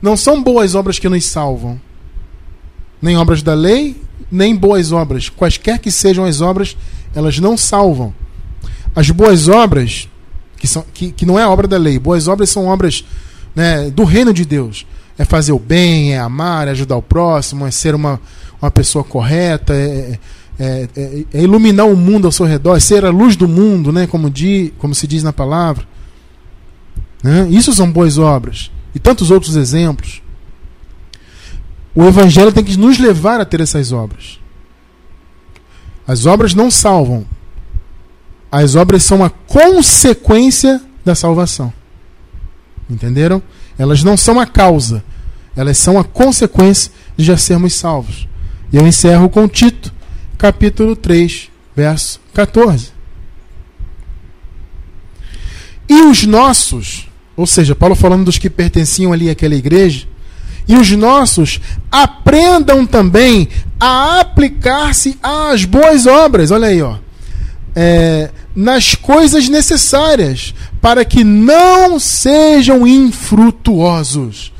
[0.00, 1.80] Não são boas obras que nos salvam.
[3.00, 4.00] Nem obras da lei,
[4.30, 5.28] nem boas obras.
[5.28, 6.76] Quaisquer que sejam as obras,
[7.14, 8.14] elas não salvam.
[8.94, 10.08] As boas obras,
[10.56, 13.04] que, são, que, que não é obra da lei, boas obras são obras
[13.54, 14.86] né, do reino de Deus.
[15.16, 18.20] É fazer o bem, é amar, é ajudar o próximo, é ser uma,
[18.60, 20.18] uma pessoa correta, é,
[20.58, 23.92] é, é, é, iluminar o mundo ao seu redor, é ser a luz do mundo,
[23.92, 25.86] né, como, di, como se diz na palavra.
[27.22, 27.48] Né?
[27.50, 28.70] Isso são boas obras.
[28.94, 30.20] E tantos outros exemplos.
[31.94, 34.40] O Evangelho tem que nos levar a ter essas obras.
[36.06, 37.24] As obras não salvam.
[38.50, 41.72] As obras são a consequência da salvação.
[42.88, 43.42] Entenderam?
[43.78, 45.04] Elas não são a causa.
[45.54, 48.26] Elas são a consequência de já sermos salvos.
[48.72, 49.92] E eu encerro com Tito
[50.38, 52.92] capítulo 3, verso 14.
[55.88, 60.06] E os nossos, ou seja, Paulo falando dos que pertenciam ali àquela igreja,
[60.66, 61.60] e os nossos
[61.90, 63.48] aprendam também
[63.80, 66.50] a aplicar-se às boas obras.
[66.50, 66.96] Olha aí, ó.
[67.74, 74.52] É, nas coisas necessárias, para que não sejam infrutuosos.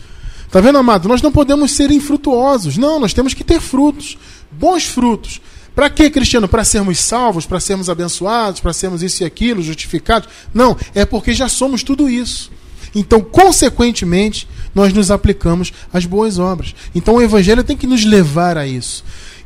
[0.50, 1.08] Tá vendo, amado?
[1.08, 2.78] Nós não podemos ser infrutuosos.
[2.78, 4.16] Não, nós temos que ter frutos
[4.50, 5.40] bons frutos.
[5.78, 6.48] Para quê, Cristiano?
[6.48, 10.28] Para sermos salvos, para sermos abençoados, para sermos isso e aquilo, justificados?
[10.52, 12.50] Não, é porque já somos tudo isso.
[12.92, 16.74] Então, consequentemente, nós nos aplicamos às boas obras.
[16.96, 19.04] Então, o Evangelho tem que nos levar a isso.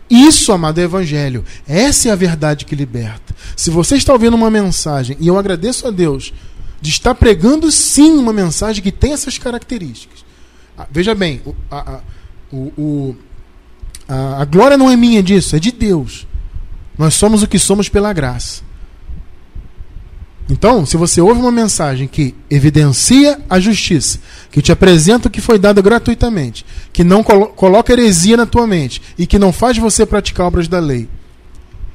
[0.09, 1.45] Isso, amado, é Evangelho.
[1.69, 3.37] Essa é a verdade que liberta.
[3.55, 6.33] Se você está ouvindo uma mensagem, e eu agradeço a Deus
[6.81, 10.25] de estar pregando sim uma mensagem que tem essas características.
[10.79, 12.01] Ah, veja bem, a, a,
[12.51, 13.17] o, o,
[14.13, 16.27] a, a glória não é minha disso, é de Deus.
[16.99, 18.63] Nós somos o que somos pela graça.
[20.51, 24.19] Então, se você ouve uma mensagem que evidencia a justiça,
[24.51, 28.67] que te apresenta o que foi dado gratuitamente, que não colo coloca heresia na tua
[28.67, 31.09] mente e que não faz você praticar obras da lei,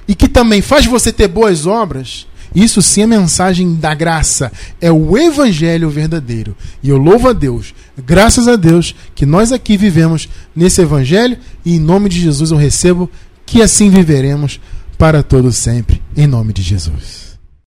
[0.07, 4.91] e que também faz você ter boas obras, isso sim é mensagem da graça, é
[4.91, 6.55] o evangelho verdadeiro.
[6.81, 7.73] E eu louvo a Deus,
[8.05, 12.57] graças a Deus, que nós aqui vivemos nesse evangelho e em nome de Jesus eu
[12.57, 13.09] recebo
[13.45, 14.59] que assim viveremos
[14.97, 17.26] para todo sempre, em nome de Jesus.